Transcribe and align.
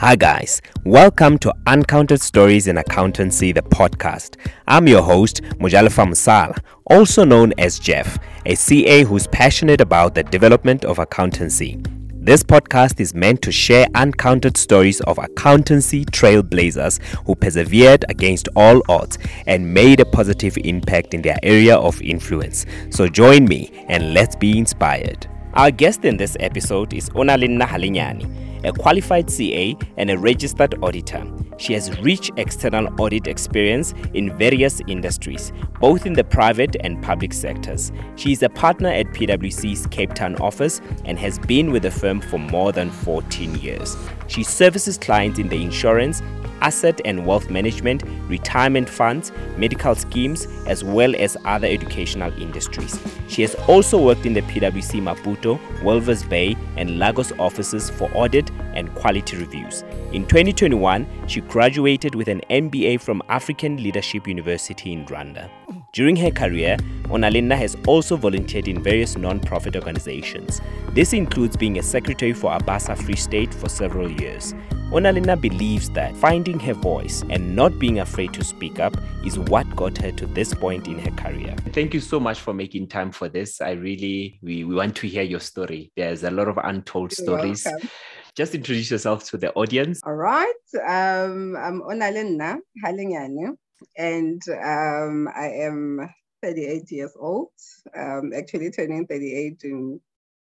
Hi, 0.00 0.16
guys. 0.16 0.62
Welcome 0.86 1.36
to 1.40 1.54
Uncounted 1.66 2.22
Stories 2.22 2.68
in 2.68 2.78
Accountancy, 2.78 3.52
the 3.52 3.60
podcast. 3.60 4.36
I'm 4.66 4.88
your 4.88 5.02
host, 5.02 5.42
Mujalifa 5.58 6.08
Musala, 6.08 6.58
also 6.86 7.22
known 7.22 7.52
as 7.58 7.78
Jeff, 7.78 8.18
a 8.46 8.54
CA 8.54 9.04
who's 9.04 9.26
passionate 9.26 9.82
about 9.82 10.14
the 10.14 10.22
development 10.22 10.86
of 10.86 10.98
accountancy. 10.98 11.78
This 12.14 12.42
podcast 12.42 12.98
is 12.98 13.12
meant 13.12 13.42
to 13.42 13.52
share 13.52 13.88
uncounted 13.94 14.56
stories 14.56 15.02
of 15.02 15.18
accountancy 15.18 16.06
trailblazers 16.06 16.98
who 17.26 17.34
persevered 17.34 18.06
against 18.08 18.48
all 18.56 18.80
odds 18.88 19.18
and 19.46 19.74
made 19.74 20.00
a 20.00 20.06
positive 20.06 20.56
impact 20.64 21.12
in 21.12 21.20
their 21.20 21.36
area 21.42 21.76
of 21.76 22.00
influence. 22.00 22.64
So 22.88 23.06
join 23.06 23.44
me 23.44 23.84
and 23.90 24.14
let's 24.14 24.34
be 24.34 24.56
inspired. 24.56 25.26
Our 25.52 25.70
guest 25.70 26.06
in 26.06 26.16
this 26.16 26.38
episode 26.40 26.94
is 26.94 27.10
Onalenna 27.10 27.66
Halenyane 27.66 28.49
a 28.64 28.72
qualified 28.72 29.30
CA, 29.30 29.76
and 29.96 30.10
a 30.10 30.18
registered 30.18 30.74
auditor. 30.82 31.24
She 31.56 31.74
has 31.74 31.98
rich 32.00 32.30
external 32.36 32.88
audit 33.00 33.26
experience 33.26 33.92
in 34.14 34.36
various 34.36 34.80
industries, 34.86 35.52
both 35.80 36.06
in 36.06 36.14
the 36.14 36.24
private 36.24 36.76
and 36.80 37.02
public 37.02 37.32
sectors. 37.32 37.92
She 38.16 38.32
is 38.32 38.42
a 38.42 38.48
partner 38.48 38.88
at 38.88 39.06
PwC's 39.08 39.86
Cape 39.88 40.14
Town 40.14 40.36
office 40.36 40.80
and 41.04 41.18
has 41.18 41.38
been 41.38 41.70
with 41.70 41.82
the 41.82 41.90
firm 41.90 42.20
for 42.20 42.38
more 42.38 42.72
than 42.72 42.90
14 42.90 43.56
years. 43.56 43.96
She 44.26 44.42
services 44.42 44.96
clients 44.96 45.38
in 45.38 45.48
the 45.48 45.62
insurance, 45.62 46.22
asset 46.60 47.00
and 47.04 47.26
wealth 47.26 47.50
management, 47.50 48.02
retirement 48.28 48.88
funds, 48.88 49.32
medical 49.56 49.94
schemes, 49.94 50.46
as 50.66 50.84
well 50.84 51.14
as 51.16 51.36
other 51.44 51.66
educational 51.66 52.32
industries. 52.40 52.98
She 53.28 53.42
has 53.42 53.54
also 53.68 54.02
worked 54.02 54.26
in 54.26 54.34
the 54.34 54.42
PwC 54.42 55.00
Maputo, 55.00 55.58
Walvis 55.80 56.28
Bay, 56.28 56.56
and 56.76 56.98
Lagos 56.98 57.32
offices 57.38 57.90
for 57.90 58.10
audit 58.14 58.50
and 58.74 58.94
quality 58.94 59.36
reviews. 59.36 59.82
In 60.12 60.26
2021, 60.26 61.06
she 61.26 61.40
graduated 61.42 62.14
with 62.14 62.28
an 62.28 62.40
MBA 62.50 63.00
from 63.00 63.22
African 63.28 63.76
Leadership 63.76 64.26
University 64.26 64.92
in 64.92 65.04
Rwanda. 65.06 65.50
During 65.92 66.14
her 66.16 66.30
career, 66.30 66.76
Onalenna 67.08 67.58
has 67.58 67.76
also 67.84 68.16
volunteered 68.16 68.68
in 68.68 68.80
various 68.80 69.16
non-profit 69.16 69.74
organizations. 69.74 70.60
This 70.90 71.12
includes 71.12 71.56
being 71.56 71.80
a 71.80 71.82
secretary 71.82 72.32
for 72.32 72.56
Abasa 72.56 72.96
Free 72.96 73.16
State 73.16 73.52
for 73.52 73.68
several 73.68 74.08
years. 74.08 74.54
Onalenna 74.92 75.40
believes 75.40 75.90
that 75.90 76.16
finding 76.16 76.60
her 76.60 76.74
voice 76.74 77.24
and 77.28 77.56
not 77.56 77.76
being 77.80 77.98
afraid 77.98 78.32
to 78.34 78.44
speak 78.44 78.78
up 78.78 78.96
is 79.24 79.36
what 79.36 79.66
got 79.74 79.98
her 79.98 80.12
to 80.12 80.26
this 80.26 80.54
point 80.54 80.86
in 80.86 80.96
her 80.96 81.10
career. 81.10 81.56
Thank 81.72 81.92
you 81.92 82.00
so 82.00 82.20
much 82.20 82.38
for 82.38 82.54
making 82.54 82.86
time 82.86 83.10
for 83.10 83.28
this. 83.28 83.60
I 83.60 83.72
really 83.72 84.38
we, 84.42 84.62
we 84.62 84.76
want 84.76 84.94
to 84.96 85.08
hear 85.08 85.24
your 85.24 85.40
story. 85.40 85.90
There's 85.96 86.22
a 86.22 86.30
lot 86.30 86.46
of 86.46 86.56
untold 86.58 87.12
You're 87.18 87.24
stories. 87.24 87.64
Welcome. 87.64 87.88
Just 88.36 88.54
introduce 88.54 88.92
yourself 88.92 89.28
to 89.30 89.38
the 89.38 89.52
audience. 89.54 90.00
All 90.04 90.14
right. 90.14 90.54
Um, 90.86 91.56
I'm 91.56 91.82
Onalenna 91.82 92.58
Halenyane 92.84 93.56
and 93.96 94.42
um, 94.48 95.28
I 95.34 95.48
am 95.62 96.08
38 96.42 96.90
years 96.90 97.12
old, 97.18 97.50
um, 97.96 98.32
actually 98.34 98.70
turning 98.70 99.06
38 99.06 99.60
in, 99.64 100.00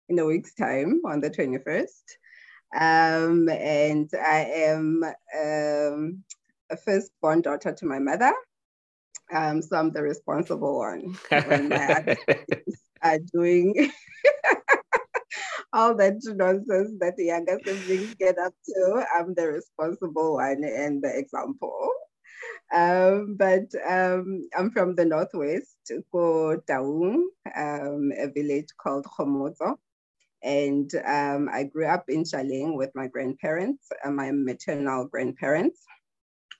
in 0.09 0.19
a 0.19 0.25
week's 0.25 0.53
time 0.55 1.01
on 1.05 1.21
the 1.21 1.29
21st. 1.29 1.87
Um, 2.75 3.47
and 3.49 4.09
I 4.13 4.39
am 4.45 5.03
um, 5.03 6.23
a 6.71 6.77
firstborn 6.77 7.41
daughter 7.41 7.73
to 7.73 7.85
my 7.85 7.99
mother. 7.99 8.33
Um, 9.33 9.61
so 9.61 9.77
I'm 9.77 9.91
the 9.91 10.01
responsible 10.01 10.79
one 10.79 11.15
when 11.45 11.69
my 11.69 12.17
are 13.03 13.19
doing 13.33 13.91
all 15.73 15.95
that 15.95 16.15
nonsense 16.23 16.91
that 16.99 17.15
the 17.17 17.25
younger 17.25 17.59
siblings 17.65 18.15
get 18.15 18.37
up 18.37 18.53
to. 18.65 19.05
I'm 19.15 19.33
the 19.33 19.47
responsible 19.47 20.35
one 20.35 20.63
and 20.63 21.01
the 21.01 21.17
example. 21.17 21.91
Um, 22.73 23.35
but 23.37 23.69
um, 23.87 24.49
I'm 24.57 24.71
from 24.71 24.95
the 24.95 25.05
Northwest, 25.05 25.91
for 26.11 26.57
Taung, 26.67 27.21
um, 27.55 28.11
a 28.17 28.27
village 28.33 28.69
called 28.81 29.05
Khomozo. 29.05 29.75
And 30.43 30.91
um, 31.05 31.49
I 31.53 31.63
grew 31.63 31.85
up 31.85 32.05
in 32.09 32.23
Tjaleng 32.23 32.75
with 32.75 32.89
my 32.95 33.07
grandparents, 33.07 33.87
uh, 34.03 34.11
my 34.11 34.31
maternal 34.31 35.05
grandparents, 35.05 35.79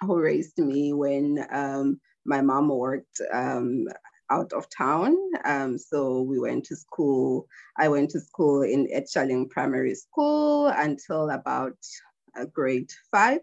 who 0.02 0.20
raised 0.20 0.58
me 0.60 0.94
when 0.94 1.46
um, 1.52 2.00
my 2.26 2.42
mom 2.42 2.70
worked 2.70 3.20
um, 3.34 3.86
out 4.30 4.54
of 4.54 4.68
town. 4.70 5.16
So 5.78 6.22
we 6.22 6.40
went 6.40 6.66
to 6.66 6.76
school. 6.76 7.48
I 7.78 7.90
went 7.90 8.12
to 8.12 8.20
school 8.20 8.62
in 8.62 8.88
at 8.94 9.10
Shaling 9.10 9.50
Primary 9.50 9.96
School 9.96 10.68
until 10.68 11.30
about 11.32 11.78
uh, 12.40 12.46
grade 12.46 12.92
five 13.12 13.42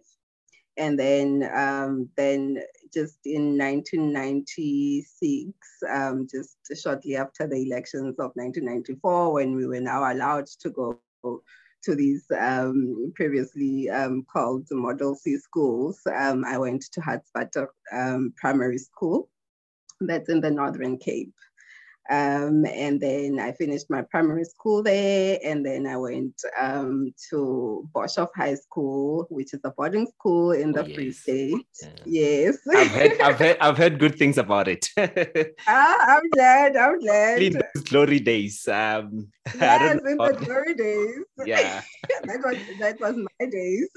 and 0.81 0.99
then 0.99 1.49
um, 1.55 2.09
then 2.17 2.59
just 2.93 3.19
in 3.27 3.59
1996, 3.59 5.53
um, 5.89 6.27
just 6.29 6.57
shortly 6.83 7.17
after 7.17 7.47
the 7.47 7.63
elections 7.67 8.19
of 8.19 8.33
1994, 8.35 9.33
when 9.35 9.55
we 9.55 9.67
were 9.67 9.81
now 9.81 10.11
allowed 10.11 10.47
to 10.47 10.71
go 10.71 10.99
to 11.23 11.95
these 11.95 12.25
um, 12.39 13.13
previously 13.15 13.91
um, 13.91 14.25
called 14.33 14.67
Model 14.71 15.15
C 15.15 15.37
schools, 15.37 16.01
um, 16.15 16.47
I 16.47 16.57
went 16.57 16.83
to 16.93 17.03
Hartswater 17.03 17.69
um, 17.93 18.33
Primary 18.39 18.79
School, 18.79 19.29
that's 20.01 20.31
in 20.31 20.41
the 20.41 20.51
Northern 20.51 20.97
Cape. 20.97 21.35
Um, 22.09 22.65
and 22.67 23.01
then 23.01 23.39
I 23.39 23.53
finished 23.53 23.87
my 23.89 24.03
primary 24.03 24.45
school 24.45 24.83
there, 24.83 25.39
and 25.45 25.65
then 25.65 25.87
I 25.87 25.97
went 25.97 26.43
um, 26.59 27.13
to 27.29 27.89
Boshoff 27.95 28.31
High 28.35 28.55
School, 28.55 29.27
which 29.31 29.55
is 29.55 29.61
a 29.65 29.71
boarding 29.71 30.07
school 30.07 30.53
in 30.53 30.73
the 30.73 30.83
oh, 30.83 30.87
yes. 30.87 30.95
Free 30.97 31.13
State. 31.13 31.67
Yeah. 31.83 31.89
Yes, 32.07 32.59
I've 32.75 32.91
heard, 32.91 33.21
I've 33.21 33.39
heard, 33.39 33.59
I've 33.61 33.79
heard 33.79 33.99
good 33.99 34.17
things 34.17 34.39
about 34.39 34.67
it. 34.67 34.89
ah, 35.69 35.97
I'm 36.01 36.29
glad. 36.31 36.77
I'm 36.77 36.99
glad. 36.99 37.43
In 37.43 37.53
those 37.53 37.85
glory 37.85 38.19
days. 38.19 38.67
Um, 38.67 39.29
yes, 39.61 39.93
in 39.93 40.17
the 40.17 40.45
glory 40.45 40.75
days. 40.75 41.25
Yeah, 41.47 41.83
that 42.25 42.41
was 42.45 42.57
that 42.81 43.01
was 43.01 43.17
my 43.17 43.47
days. 43.47 43.89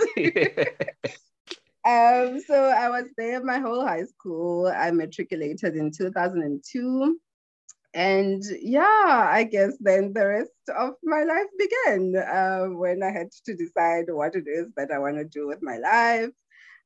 Um, 1.86 2.40
so 2.48 2.56
I 2.56 2.88
was 2.90 3.06
there 3.18 3.44
my 3.44 3.60
whole 3.60 3.86
high 3.86 4.06
school. 4.06 4.68
I 4.68 4.92
matriculated 4.92 5.76
in 5.76 5.92
2002 5.92 7.20
and 7.94 8.44
yeah, 8.60 9.30
I 9.32 9.44
guess 9.44 9.74
then 9.80 10.14
the 10.14 10.28
rest 10.28 10.52
of 10.76 10.96
my 11.04 11.24
life 11.24 11.48
began 11.58 12.16
uh, 12.16 12.66
when 12.66 13.04
I 13.04 13.12
had 13.12 13.30
to 13.46 13.56
decide 13.56 14.06
what 14.08 14.36
it 14.36 14.48
is 14.48 14.68
that 14.78 14.92
I 14.92 14.98
want 14.98 15.18
to 15.18 15.26
do 15.26 15.48
with 15.48 15.62
my 15.62 15.78
life. 15.78 16.32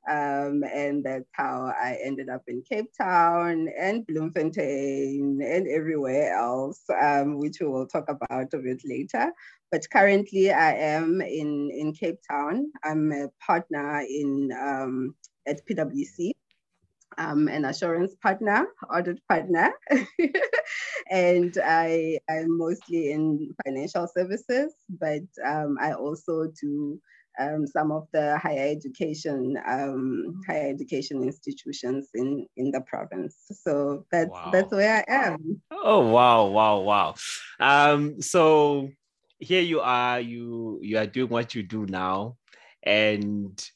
Um, 0.09 0.63
and 0.63 1.03
that's 1.03 1.29
how 1.33 1.73
I 1.77 1.97
ended 2.01 2.29
up 2.29 2.43
in 2.47 2.61
Cape 2.61 2.91
Town 2.97 3.67
and 3.77 4.07
Bloemfontein 4.07 5.41
and 5.41 5.67
everywhere 5.67 6.33
else, 6.33 6.81
um, 7.01 7.39
which 7.39 7.59
we 7.59 7.67
will 7.67 7.87
talk 7.87 8.05
about 8.07 8.53
a 8.53 8.57
bit 8.57 8.81
later. 8.85 9.31
But 9.69 9.89
currently, 9.91 10.51
I 10.51 10.75
am 10.75 11.19
in, 11.21 11.71
in 11.71 11.93
Cape 11.93 12.19
Town. 12.29 12.71
I'm 12.85 13.11
a 13.11 13.27
partner 13.45 13.99
in 13.99 14.49
um, 14.57 15.15
at 15.45 15.65
PwC 15.67 16.31
I'm 17.17 17.47
an 17.47 17.65
assurance 17.65 18.15
partner, 18.21 18.67
audit 18.93 19.19
partner, 19.27 19.71
and 21.09 21.57
I 21.63 22.19
am 22.29 22.57
mostly 22.57 23.11
in 23.11 23.53
financial 23.65 24.07
services, 24.07 24.73
but 24.89 25.23
um, 25.45 25.77
I 25.81 25.93
also 25.93 26.51
do 26.61 26.99
um, 27.39 27.67
some 27.67 27.91
of 27.91 28.07
the 28.13 28.37
higher 28.37 28.67
education 28.67 29.57
um, 29.67 30.41
higher 30.47 30.69
education 30.69 31.23
institutions 31.23 32.09
in 32.13 32.47
in 32.57 32.71
the 32.71 32.81
province. 32.81 33.35
So 33.51 34.05
that's 34.11 34.31
wow. 34.31 34.49
that's 34.51 34.71
where 34.71 35.03
I 35.07 35.13
am. 35.13 35.61
Oh 35.71 36.07
wow, 36.07 36.47
wow, 36.47 36.79
wow! 36.79 37.15
Um, 37.59 38.21
so 38.21 38.89
here 39.39 39.61
you 39.61 39.81
are. 39.81 40.19
You 40.19 40.79
you 40.81 40.97
are 40.97 41.07
doing 41.07 41.29
what 41.29 41.55
you 41.55 41.63
do 41.63 41.85
now, 41.85 42.37
and 42.83 43.69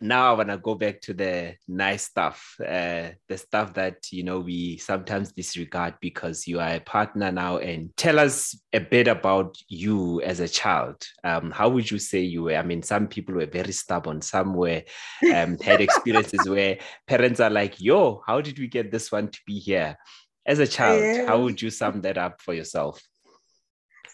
now 0.00 0.30
I 0.30 0.36
want 0.36 0.50
to 0.50 0.58
go 0.58 0.74
back 0.74 1.00
to 1.02 1.14
the 1.14 1.54
nice 1.66 2.04
stuff, 2.04 2.56
uh, 2.60 3.08
the 3.28 3.38
stuff 3.38 3.74
that 3.74 4.12
you 4.12 4.22
know 4.22 4.40
we 4.40 4.76
sometimes 4.78 5.32
disregard 5.32 5.94
because 6.00 6.46
you 6.46 6.60
are 6.60 6.74
a 6.74 6.80
partner 6.80 7.32
now. 7.32 7.58
And 7.58 7.96
tell 7.96 8.18
us 8.18 8.58
a 8.72 8.80
bit 8.80 9.08
about 9.08 9.56
you 9.68 10.20
as 10.22 10.40
a 10.40 10.48
child. 10.48 11.02
Um, 11.24 11.50
how 11.50 11.68
would 11.70 11.90
you 11.90 11.98
say 11.98 12.20
you 12.20 12.44
were? 12.44 12.56
I 12.56 12.62
mean, 12.62 12.82
some 12.82 13.08
people 13.08 13.34
were 13.34 13.46
very 13.46 13.72
stubborn. 13.72 14.20
Some 14.20 14.54
were 14.54 14.82
um, 15.34 15.58
had 15.58 15.80
experiences 15.80 16.40
where 16.48 16.78
parents 17.06 17.40
are 17.40 17.50
like, 17.50 17.80
"Yo, 17.80 18.22
how 18.26 18.40
did 18.40 18.58
we 18.58 18.68
get 18.68 18.90
this 18.90 19.10
one 19.10 19.28
to 19.28 19.40
be 19.46 19.58
here?" 19.58 19.96
As 20.44 20.60
a 20.60 20.66
child, 20.66 21.26
how 21.26 21.40
would 21.42 21.60
you 21.60 21.70
sum 21.70 22.02
that 22.02 22.18
up 22.18 22.40
for 22.40 22.54
yourself? 22.54 23.02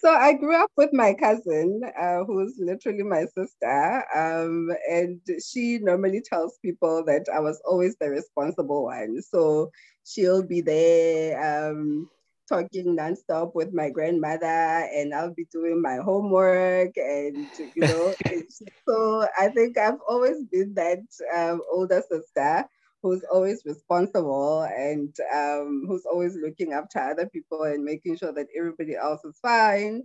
So 0.04 0.10
I 0.12 0.32
grew 0.34 0.56
up 0.56 0.70
with 0.76 0.90
my 0.92 1.14
cousin, 1.14 1.80
uh, 2.00 2.24
who's 2.24 2.56
literally 2.58 3.04
my 3.04 3.24
sister, 3.26 4.04
um, 4.14 4.70
and 4.90 5.20
she 5.44 5.78
normally 5.78 6.20
tells 6.22 6.58
people 6.60 7.04
that 7.06 7.26
I 7.32 7.40
was 7.40 7.60
always 7.66 7.96
the 8.00 8.10
responsible 8.10 8.84
one. 8.84 9.22
So 9.22 9.70
she'll 10.04 10.42
be 10.42 10.60
there 10.60 11.70
um, 11.70 12.08
talking 12.48 12.96
nonstop 12.96 13.54
with 13.54 13.72
my 13.72 13.90
grandmother, 13.90 14.46
and 14.46 15.14
I'll 15.14 15.34
be 15.34 15.46
doing 15.52 15.80
my 15.80 15.96
homework, 15.96 16.92
and 16.96 17.48
you 17.74 17.84
know, 17.84 18.14
so 18.88 19.26
I 19.38 19.48
think 19.48 19.78
I've 19.78 20.00
always 20.08 20.42
been 20.50 20.74
that 20.74 21.00
um, 21.34 21.62
older 21.72 22.02
sister 22.10 22.66
who's 23.02 23.22
always 23.32 23.62
responsible 23.66 24.62
and 24.62 25.14
um, 25.34 25.84
who's 25.88 26.06
always 26.06 26.36
looking 26.36 26.72
after 26.72 27.00
other 27.00 27.26
people 27.28 27.64
and 27.64 27.84
making 27.84 28.16
sure 28.16 28.32
that 28.32 28.48
everybody 28.56 28.96
else 28.96 29.24
is 29.24 29.38
fine. 29.40 30.04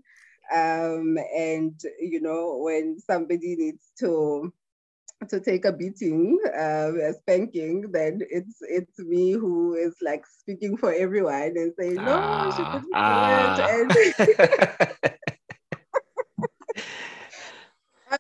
Um, 0.53 1.17
and 1.35 1.79
you 1.99 2.21
know, 2.21 2.57
when 2.57 2.99
somebody 2.99 3.55
needs 3.55 3.91
to 3.99 4.51
to 5.29 5.39
take 5.39 5.65
a 5.65 5.73
beating, 5.73 6.39
uh, 6.47 6.91
a 6.95 7.13
spanking, 7.13 7.91
then 7.91 8.19
it's 8.29 8.57
it's 8.61 8.99
me 8.99 9.31
who 9.33 9.73
is 9.75 9.95
like 10.01 10.25
speaking 10.25 10.77
for 10.77 10.93
everyone 10.93 11.53
and 11.55 11.73
saying, 11.79 12.03
no, 12.03 12.21
ah, 12.21 12.49
she 12.55 12.65
didn't 12.65 12.87
ah. 12.93 13.57
And 13.69 13.91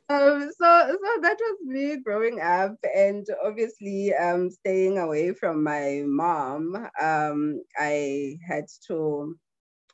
um, 0.09 0.51
so 0.59 0.97
so 1.03 1.21
that 1.21 1.37
was 1.39 1.57
me 1.63 1.97
growing 1.97 2.41
up 2.41 2.75
and 2.95 3.25
obviously 3.43 4.13
um, 4.13 4.49
staying 4.49 4.97
away 4.97 5.33
from 5.33 5.63
my 5.63 6.03
mom 6.05 6.75
um, 7.01 7.61
i 7.77 8.37
had 8.47 8.65
to 8.85 9.35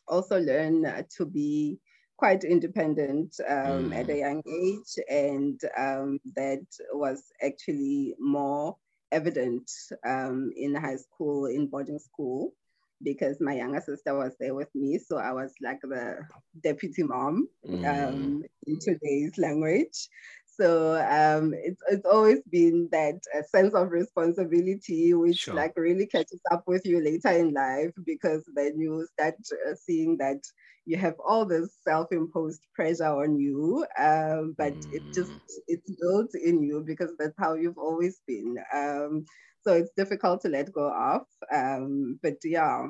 also 0.07 0.39
learn 0.39 1.05
to 1.15 1.25
be 1.25 1.79
quite 2.17 2.43
independent 2.43 3.35
um, 3.47 3.91
mm. 3.91 3.95
at 3.95 4.09
a 4.09 4.13
mm. 4.13 4.19
young 4.19 4.43
age 4.47 5.03
and 5.09 5.59
um, 5.77 6.19
that 6.35 6.65
was 6.93 7.23
actually 7.41 8.15
more 8.19 8.75
evident 9.11 9.69
um, 10.05 10.51
in 10.55 10.73
high 10.73 10.95
school 10.95 11.45
in 11.45 11.67
boarding 11.67 11.99
school 11.99 12.53
because 13.03 13.39
my 13.39 13.55
younger 13.55 13.81
sister 13.81 14.15
was 14.15 14.33
there 14.39 14.55
with 14.55 14.73
me. 14.73 14.97
So 14.97 15.17
I 15.17 15.31
was 15.31 15.53
like 15.61 15.81
the 15.81 16.17
deputy 16.63 17.03
mom 17.03 17.47
mm. 17.67 17.85
um, 17.85 18.43
in 18.67 18.79
today's 18.79 19.37
language. 19.37 20.09
So 20.55 20.95
um, 20.95 21.53
it's, 21.55 21.81
it's 21.89 22.05
always 22.05 22.41
been 22.51 22.87
that 22.91 23.19
sense 23.49 23.73
of 23.73 23.89
responsibility, 23.89 25.13
which 25.13 25.37
sure. 25.39 25.55
like 25.55 25.73
really 25.75 26.05
catches 26.05 26.41
up 26.51 26.63
with 26.67 26.85
you 26.85 27.03
later 27.03 27.29
in 27.29 27.53
life 27.53 27.91
because 28.05 28.43
then 28.55 28.79
you 28.79 29.07
start 29.13 29.35
uh, 29.67 29.73
seeing 29.75 30.17
that 30.17 30.43
you 30.85 30.97
have 30.97 31.15
all 31.25 31.45
this 31.45 31.69
self-imposed 31.83 32.61
pressure 32.75 33.05
on 33.05 33.39
you, 33.39 33.85
um, 33.97 34.53
but 34.57 34.73
mm. 34.73 34.93
it 34.93 35.03
just 35.13 35.31
mm. 35.31 35.39
it's 35.67 35.89
built 35.99 36.29
in 36.35 36.61
you 36.61 36.83
because 36.85 37.11
that's 37.17 37.37
how 37.37 37.53
you've 37.55 37.77
always 37.77 38.19
been. 38.27 38.55
Um, 38.73 39.25
so 39.63 39.73
it's 39.73 39.91
difficult 39.95 40.41
to 40.41 40.49
let 40.49 40.71
go 40.71 40.91
of. 40.91 41.21
Um, 41.51 42.19
but 42.21 42.35
yeah, 42.43 42.87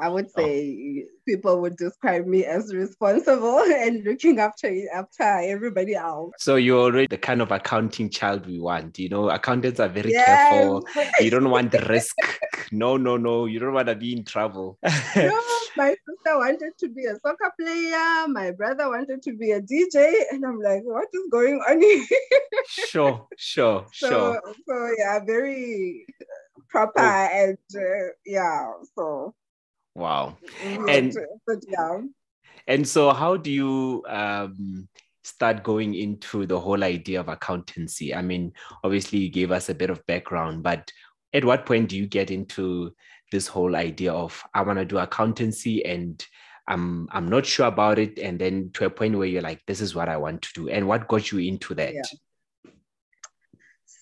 I 0.00 0.08
would 0.08 0.26
oh. 0.26 0.42
say 0.42 1.04
oh. 1.04 1.08
people 1.26 1.60
would 1.60 1.76
describe 1.76 2.26
me 2.26 2.44
as 2.44 2.74
responsible 2.74 3.58
and 3.66 4.04
looking 4.04 4.38
after 4.38 4.70
after 4.94 5.22
everybody 5.22 5.94
else. 5.94 6.32
So 6.38 6.56
you're 6.56 6.80
already 6.80 7.06
the 7.06 7.18
kind 7.18 7.40
of 7.40 7.50
accounting 7.50 8.10
child 8.10 8.46
we 8.46 8.58
want. 8.58 8.98
You 8.98 9.08
know, 9.08 9.30
accountants 9.30 9.80
are 9.80 9.88
very 9.88 10.12
yes. 10.12 10.26
careful. 10.26 10.86
You 11.20 11.30
don't 11.30 11.50
want 11.50 11.72
the 11.72 11.80
risk. 11.88 12.16
No, 12.70 12.96
no, 12.96 13.16
no. 13.16 13.46
You 13.46 13.58
don't 13.58 13.72
want 13.72 13.88
to 13.88 13.94
be 13.94 14.12
in 14.12 14.24
trouble. 14.24 14.78
no, 15.16 15.40
my 15.78 15.90
sister 15.90 16.36
wanted 16.36 16.72
to 16.78 16.88
be 16.88 17.06
a 17.06 17.16
soccer 17.20 17.52
player. 17.58 18.28
My 18.28 18.50
brother 18.50 18.90
wanted 18.90 19.22
to 19.22 19.32
be 19.32 19.52
a 19.52 19.62
DJ, 19.62 20.12
and 20.30 20.44
I'm 20.44 20.60
like, 20.60 20.82
what 20.84 21.08
is 21.14 21.28
going 21.30 21.56
on 21.68 21.80
here? 21.80 22.04
sure, 22.66 23.26
sure, 23.38 23.86
so, 23.92 24.08
sure. 24.08 24.42
So 24.66 24.90
yeah, 24.98 25.20
very 25.24 26.04
proper 26.68 27.00
oh. 27.00 27.28
and 27.32 27.58
uh, 27.74 28.12
yeah. 28.26 28.72
So 28.94 29.34
Wow. 29.98 30.38
And 30.88 31.12
yeah. 31.68 32.00
And 32.68 32.86
so 32.86 33.12
how 33.12 33.36
do 33.36 33.50
you 33.50 34.04
um, 34.06 34.88
start 35.24 35.64
going 35.64 35.94
into 35.94 36.46
the 36.46 36.60
whole 36.60 36.84
idea 36.84 37.18
of 37.18 37.28
accountancy? 37.28 38.14
I 38.14 38.22
mean, 38.22 38.52
obviously 38.84 39.18
you 39.18 39.28
gave 39.28 39.50
us 39.50 39.68
a 39.68 39.74
bit 39.74 39.90
of 39.90 40.06
background, 40.06 40.62
but 40.62 40.92
at 41.32 41.44
what 41.44 41.66
point 41.66 41.88
do 41.88 41.96
you 41.96 42.06
get 42.06 42.30
into 42.30 42.94
this 43.30 43.46
whole 43.46 43.76
idea 43.76 44.12
of 44.12 44.42
I 44.54 44.62
want 44.62 44.78
to 44.78 44.84
do 44.84 44.98
accountancy 44.98 45.84
and 45.84 46.24
I'm 46.68 47.08
I'm 47.10 47.28
not 47.28 47.46
sure 47.46 47.66
about 47.66 47.98
it, 47.98 48.18
and 48.18 48.38
then 48.38 48.70
to 48.74 48.84
a 48.84 48.90
point 48.90 49.16
where 49.16 49.26
you're 49.26 49.42
like, 49.42 49.64
this 49.66 49.80
is 49.80 49.94
what 49.94 50.08
I 50.08 50.18
want 50.18 50.42
to 50.42 50.52
do, 50.54 50.68
and 50.68 50.86
what 50.86 51.08
got 51.08 51.32
you 51.32 51.38
into 51.38 51.74
that? 51.74 51.94
Yeah. 51.94 52.02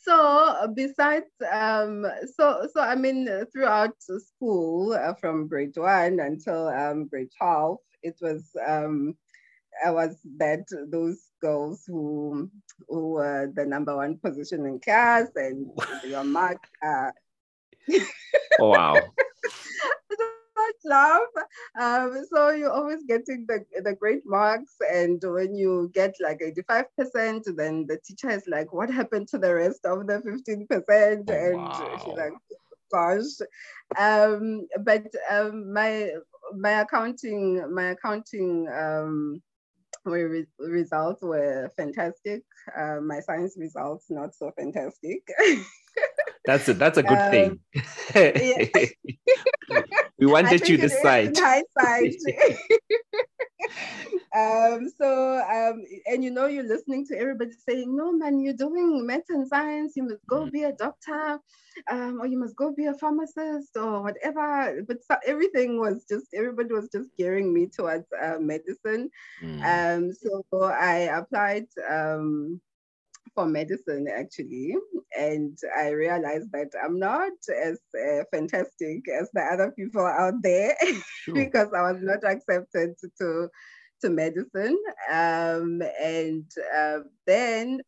So 0.02 0.72
besides 0.74 1.26
um, 1.52 2.06
so 2.36 2.68
so 2.72 2.80
i 2.80 2.94
mean 2.94 3.28
throughout 3.52 3.94
school 4.00 4.92
uh, 4.92 5.14
from 5.14 5.48
grade 5.48 5.76
one 5.76 6.20
until 6.20 6.68
um, 6.68 7.06
grade 7.06 7.30
12 7.36 7.78
it 8.04 8.16
was 8.20 8.50
um, 8.64 9.16
i 9.84 9.90
was 9.90 10.16
that 10.38 10.64
those 10.88 11.30
girls 11.42 11.82
who 11.88 12.48
who 12.88 13.10
were 13.10 13.50
the 13.54 13.66
number 13.66 13.96
one 13.96 14.16
position 14.18 14.64
in 14.66 14.78
class 14.78 15.26
and 15.34 15.70
your 16.06 16.24
mark 16.24 16.62
uh, 16.86 17.10
wow 18.58 18.96
laugh. 20.86 21.20
Um, 21.78 22.24
so 22.32 22.50
you're 22.50 22.72
always 22.72 23.02
getting 23.06 23.44
the, 23.46 23.64
the 23.82 23.94
great 23.94 24.22
marks. 24.24 24.74
And 24.92 25.22
when 25.22 25.54
you 25.54 25.90
get 25.92 26.14
like 26.20 26.40
85%, 26.40 27.56
then 27.56 27.86
the 27.86 27.98
teacher 28.04 28.30
is 28.30 28.44
like, 28.46 28.72
what 28.72 28.90
happened 28.90 29.28
to 29.28 29.38
the 29.38 29.54
rest 29.54 29.84
of 29.84 30.06
the 30.06 30.20
15%? 30.20 31.30
and 31.30 31.56
wow. 31.56 31.98
she's 32.04 32.14
like, 32.14 32.32
gosh. 32.92 33.46
Um, 33.98 34.66
but 34.80 35.06
um, 35.30 35.72
my 35.72 36.12
my 36.54 36.82
accounting, 36.82 37.74
my 37.74 37.90
accounting 37.90 38.68
um, 38.68 39.42
re- 40.04 40.46
results 40.58 41.20
were 41.22 41.68
fantastic. 41.76 42.42
Uh, 42.76 43.00
my 43.00 43.18
science 43.20 43.56
results 43.58 44.06
not 44.10 44.34
so 44.34 44.52
fantastic. 44.56 45.26
that's 46.46 46.68
a 46.68 46.74
that's 46.74 46.98
a 46.98 47.02
good 47.02 47.18
um, 47.18 47.30
thing. 47.30 47.60
we 50.18 50.26
wanted 50.26 50.68
you 50.68 50.76
to 50.76 50.82
decide. 50.88 51.36
Hindsight. 51.36 52.14
um, 54.34 54.88
so 54.98 55.42
um, 55.50 55.84
and 56.06 56.22
you 56.22 56.30
know 56.30 56.46
you're 56.46 56.66
listening 56.66 57.06
to 57.06 57.18
everybody 57.18 57.52
saying, 57.68 57.94
no 57.94 58.12
man, 58.12 58.40
you're 58.40 58.54
doing 58.54 59.06
math 59.06 59.28
and 59.28 59.46
science, 59.46 59.94
you 59.96 60.04
must 60.04 60.26
go 60.28 60.46
mm. 60.46 60.52
be 60.52 60.62
a 60.64 60.72
doctor, 60.72 61.40
um, 61.90 62.20
or 62.20 62.26
you 62.26 62.38
must 62.38 62.56
go 62.56 62.72
be 62.72 62.86
a 62.86 62.94
pharmacist 62.94 63.76
or 63.76 64.02
whatever. 64.02 64.82
But 64.86 64.98
so, 65.04 65.16
everything 65.26 65.80
was 65.80 66.04
just 66.08 66.26
everybody 66.34 66.72
was 66.72 66.88
just 66.92 67.08
gearing 67.16 67.52
me 67.52 67.66
towards 67.66 68.06
uh, 68.22 68.38
medicine. 68.38 69.10
Mm. 69.42 69.62
Um, 69.64 70.12
so 70.12 70.44
I 70.62 71.10
applied 71.18 71.66
um 71.88 72.60
for 73.36 73.46
medicine 73.46 74.08
actually, 74.08 74.74
and 75.16 75.56
I 75.78 75.90
realized 75.90 76.50
that 76.52 76.72
I'm 76.82 76.98
not 76.98 77.32
as 77.64 77.78
uh, 77.94 78.24
fantastic 78.32 79.04
as 79.08 79.30
the 79.32 79.42
other 79.42 79.70
people 79.70 80.04
out 80.04 80.42
there 80.42 80.74
sure. 81.22 81.34
because 81.34 81.68
I 81.76 81.92
was 81.92 82.02
not 82.02 82.24
accepted 82.24 82.96
to 83.20 83.48
to 84.02 84.10
medicine. 84.10 84.78
Um, 85.10 85.82
and 86.02 86.50
uh, 86.76 87.00
then 87.26 87.80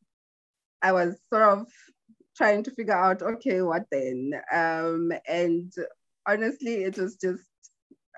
I 0.82 0.92
was 0.92 1.16
sort 1.32 1.42
of 1.42 1.66
trying 2.36 2.62
to 2.64 2.70
figure 2.70 2.96
out, 2.96 3.22
okay, 3.22 3.62
what 3.62 3.84
then? 3.90 4.32
Um, 4.52 5.12
and 5.28 5.72
honestly, 6.26 6.84
it 6.84 6.96
was 6.96 7.16
just 7.16 7.44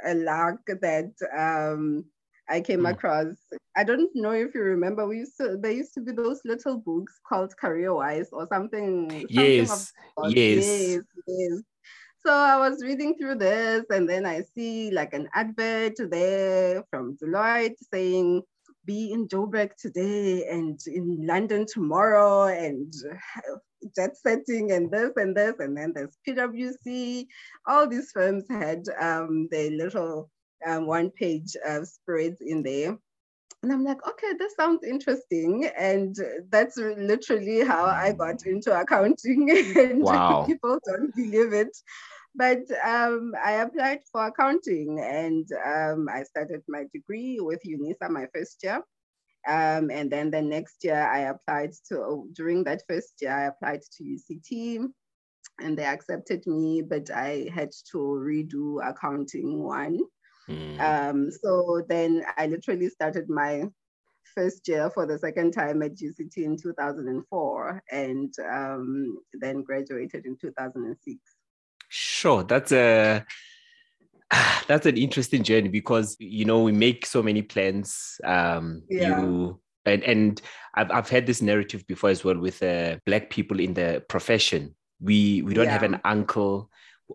a 0.04 0.14
luck 0.14 0.60
that 0.66 1.12
um, 1.36 2.04
I 2.50 2.60
came 2.60 2.80
mm. 2.80 2.90
across. 2.90 3.34
I 3.76 3.84
don't 3.84 4.10
know 4.14 4.32
if 4.32 4.54
you 4.54 4.62
remember. 4.62 5.06
We 5.06 5.18
used 5.18 5.36
to 5.38 5.56
there 5.56 5.72
used 5.72 5.94
to 5.94 6.00
be 6.00 6.12
those 6.12 6.40
little 6.44 6.78
books 6.78 7.20
called 7.26 7.56
Career 7.56 7.94
Wise 7.94 8.28
or 8.32 8.46
something. 8.52 9.08
something 9.10 9.26
yes, 9.30 9.92
yes, 10.24 10.66
yes, 10.66 11.02
yes. 11.26 11.62
So 12.26 12.32
I 12.32 12.56
was 12.56 12.82
reading 12.82 13.16
through 13.16 13.36
this, 13.36 13.84
and 13.88 14.08
then 14.08 14.26
I 14.26 14.42
see 14.42 14.90
like 14.90 15.14
an 15.14 15.28
advert 15.34 15.94
there 16.10 16.84
from 16.90 17.16
Deloitte 17.16 17.76
saying 17.92 18.42
be 18.84 19.12
in 19.12 19.28
Joburg 19.28 19.70
today 19.76 20.46
and 20.50 20.78
in 20.86 21.26
London 21.26 21.66
tomorrow 21.72 22.46
and 22.46 22.92
jet 23.96 24.16
setting 24.16 24.72
and 24.72 24.90
this 24.90 25.12
and 25.16 25.34
this 25.36 25.54
and 25.58 25.76
then 25.76 25.92
there's 25.94 26.18
PwC. 26.26 27.26
All 27.66 27.86
these 27.88 28.10
firms 28.10 28.44
had 28.50 28.82
um, 29.00 29.48
their 29.50 29.70
little 29.70 30.30
um, 30.66 30.86
one 30.86 31.10
page 31.10 31.56
uh, 31.66 31.84
spreads 31.84 32.40
in 32.40 32.62
there. 32.62 32.98
And 33.62 33.70
I'm 33.72 33.84
like, 33.84 34.06
okay, 34.08 34.32
this 34.38 34.54
sounds 34.54 34.84
interesting. 34.84 35.70
And 35.76 36.16
that's 36.48 36.78
literally 36.78 37.60
how 37.60 37.84
I 37.84 38.12
got 38.12 38.46
into 38.46 38.78
accounting. 38.78 39.50
and 39.76 40.02
wow. 40.02 40.44
people 40.46 40.78
don't 40.86 41.14
believe 41.14 41.52
it. 41.52 41.76
But 42.34 42.60
um, 42.84 43.34
I 43.44 43.54
applied 43.54 44.00
for 44.10 44.26
accounting 44.26 45.00
and 45.00 45.46
um, 45.66 46.08
I 46.08 46.22
started 46.22 46.62
my 46.68 46.84
degree 46.92 47.38
with 47.40 47.60
UNISA 47.66 48.08
my 48.08 48.26
first 48.32 48.62
year. 48.62 48.82
Um, 49.48 49.90
and 49.90 50.10
then 50.10 50.30
the 50.30 50.40
next 50.40 50.84
year 50.84 51.02
I 51.02 51.20
applied 51.20 51.72
to, 51.88 52.28
during 52.34 52.62
that 52.64 52.82
first 52.88 53.14
year, 53.20 53.32
I 53.32 53.44
applied 53.46 53.82
to 53.96 54.04
UCT 54.04 54.86
and 55.60 55.76
they 55.76 55.84
accepted 55.84 56.46
me, 56.46 56.82
but 56.82 57.10
I 57.10 57.50
had 57.52 57.72
to 57.90 57.98
redo 57.98 58.78
accounting 58.88 59.62
one 59.62 59.98
Mm. 60.48 60.80
Um, 60.80 61.30
so 61.30 61.84
then 61.88 62.24
I 62.36 62.46
literally 62.46 62.88
started 62.88 63.28
my 63.28 63.64
first 64.34 64.66
year 64.68 64.90
for 64.90 65.06
the 65.06 65.18
second 65.18 65.52
time 65.52 65.82
at 65.82 65.96
UCT 65.96 66.36
in 66.38 66.56
2004 66.56 67.82
and 67.90 68.32
um, 68.50 69.18
then 69.34 69.62
graduated 69.62 70.26
in 70.26 70.36
2006. 70.36 71.18
Sure, 71.88 72.44
that's 72.44 72.72
a 72.72 73.24
that's 74.68 74.86
an 74.86 74.96
interesting 74.96 75.42
journey 75.42 75.68
because 75.68 76.16
you 76.18 76.44
know 76.44 76.62
we 76.62 76.72
make 76.72 77.06
so 77.06 77.22
many 77.22 77.42
plans. 77.42 78.20
Um, 78.24 78.82
yeah. 78.88 79.20
You 79.20 79.60
and 79.86 80.02
and 80.04 80.42
I've 80.74 80.90
I've 80.90 81.08
had 81.08 81.26
this 81.26 81.42
narrative 81.42 81.86
before 81.86 82.10
as 82.10 82.24
well 82.24 82.38
with 82.38 82.62
uh, 82.62 82.98
black 83.06 83.30
people 83.30 83.60
in 83.60 83.74
the 83.74 84.04
profession. 84.08 84.74
We 85.00 85.42
we 85.42 85.54
don't 85.54 85.66
yeah. 85.66 85.72
have 85.72 85.82
an 85.82 86.00
uncle 86.04 86.70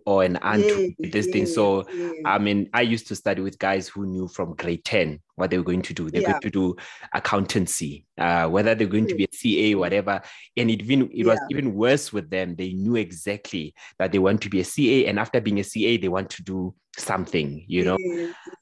or 0.05 0.23
an 0.23 0.37
aunt 0.37 0.63
yes, 0.63 0.91
this 0.99 1.25
yes, 1.25 1.33
thing. 1.33 1.45
So 1.45 1.87
yes. 1.89 2.13
I 2.25 2.37
mean, 2.37 2.69
I 2.73 2.81
used 2.81 3.07
to 3.07 3.15
study 3.15 3.41
with 3.41 3.59
guys 3.59 3.87
who 3.87 4.05
knew 4.05 4.27
from 4.27 4.55
grade 4.55 4.85
10 4.85 5.19
what 5.35 5.49
they 5.49 5.57
were 5.57 5.63
going 5.63 5.81
to 5.83 5.93
do. 5.93 6.09
They're 6.09 6.21
yeah. 6.21 6.31
going 6.31 6.41
to 6.41 6.49
do 6.49 6.75
accountancy, 7.13 8.05
uh, 8.17 8.47
whether 8.47 8.73
they're 8.75 8.87
going 8.87 9.07
to 9.07 9.15
be 9.15 9.25
a 9.25 9.35
CA, 9.35 9.75
whatever. 9.75 10.21
And 10.57 10.69
it 10.69 10.81
even 10.81 11.03
it 11.03 11.17
yeah. 11.17 11.25
was 11.25 11.39
even 11.49 11.75
worse 11.75 12.11
with 12.11 12.29
them. 12.29 12.55
They 12.55 12.73
knew 12.73 12.95
exactly 12.95 13.73
that 13.99 14.11
they 14.11 14.19
want 14.19 14.41
to 14.41 14.49
be 14.49 14.61
a 14.61 14.65
CA, 14.65 15.07
and 15.07 15.19
after 15.19 15.41
being 15.41 15.59
a 15.59 15.63
CA, 15.63 15.97
they 15.97 16.09
want 16.09 16.29
to 16.31 16.43
do 16.43 16.73
something. 16.97 17.65
You 17.67 17.85
know, 17.85 17.97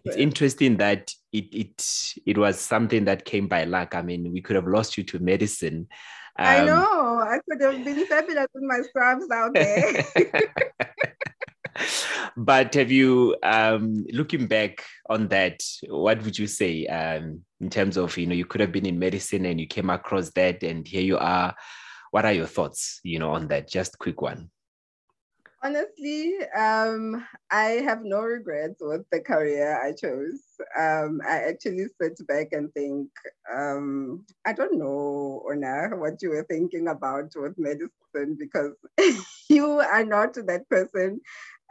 it's 0.04 0.18
interesting 0.18 0.78
that 0.78 1.14
it 1.32 1.54
it 1.54 2.16
it 2.26 2.38
was 2.38 2.60
something 2.60 3.06
that 3.06 3.26
came 3.26 3.48
by 3.48 3.64
luck. 3.66 3.96
I 3.96 4.02
mean, 4.02 4.32
we 4.32 4.42
could 4.42 4.56
have 4.56 4.68
lost 4.68 4.98
you 4.98 5.04
to 5.06 5.20
medicine. 5.20 5.88
Um, 6.38 6.48
I 6.48 6.66
know. 6.66 7.20
I 7.20 7.40
could 7.48 7.62
have 7.62 7.84
been 7.84 8.06
fabulous 8.08 8.48
with 8.54 8.64
my 8.64 8.82
scrubs 8.82 9.26
out 9.32 9.54
there. 9.54 10.04
but 12.38 12.74
have 12.74 12.92
you 12.92 13.36
um, 13.44 14.06
looking 14.12 14.48
back 14.48 14.84
on 15.10 15.28
that 15.30 15.62
what 15.88 16.24
would 16.24 16.38
you 16.38 16.48
say 16.48 16.86
um, 16.88 17.42
in 17.62 17.70
terms 17.70 17.98
of 17.98 18.18
you 18.18 18.26
know 18.26 18.36
you 18.36 18.46
could 18.46 18.62
have 18.62 18.72
been 18.72 18.86
in 18.86 19.00
medicine 19.00 19.46
and 19.46 19.60
you 19.60 19.68
came 19.68 19.90
across 19.90 20.32
that 20.32 20.64
and 20.64 20.88
here 20.88 21.02
you 21.02 21.18
are 21.18 21.56
what 22.12 22.26
are 22.26 22.34
your 22.34 22.46
thoughts 22.46 23.00
you 23.04 23.20
know 23.20 23.32
on 23.32 23.48
that 23.48 23.70
just 23.70 23.98
quick 23.98 24.22
one 24.22 24.50
honestly 25.64 26.36
um, 26.58 27.26
i 27.52 27.82
have 27.86 28.04
no 28.04 28.22
regrets 28.22 28.82
with 28.82 29.04
the 29.12 29.20
career 29.20 29.80
i 29.82 29.92
chose 29.92 30.42
um, 30.78 31.22
i 31.28 31.38
actually 31.38 31.86
sit 32.02 32.20
back 32.28 32.48
and 32.52 32.72
think 32.74 33.08
um, 33.54 34.26
i 34.46 34.52
don't 34.52 34.78
know 34.78 35.42
ona 35.50 35.90
what 35.96 36.22
you 36.22 36.30
were 36.30 36.46
thinking 36.50 36.90
about 36.90 37.32
with 37.36 37.58
medicine 37.58 38.36
because 38.38 38.74
you 39.50 39.80
are 39.80 40.06
not 40.06 40.34
that 40.34 40.68
person 40.70 41.20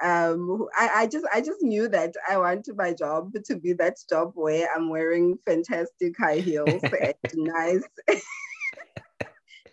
um, 0.03 0.67
I, 0.77 0.91
I 0.97 1.07
just 1.07 1.27
I 1.33 1.41
just 1.41 1.63
knew 1.63 1.87
that 1.89 2.15
I 2.29 2.37
want 2.37 2.67
my 2.75 2.93
job 2.93 3.35
to 3.45 3.57
be 3.57 3.73
that 3.75 3.99
job 4.09 4.33
where 4.35 4.69
I'm 4.75 4.89
wearing 4.89 5.39
fantastic 5.47 6.15
high 6.19 6.39
heels 6.39 6.83
and 6.93 7.15
nice 7.37 7.85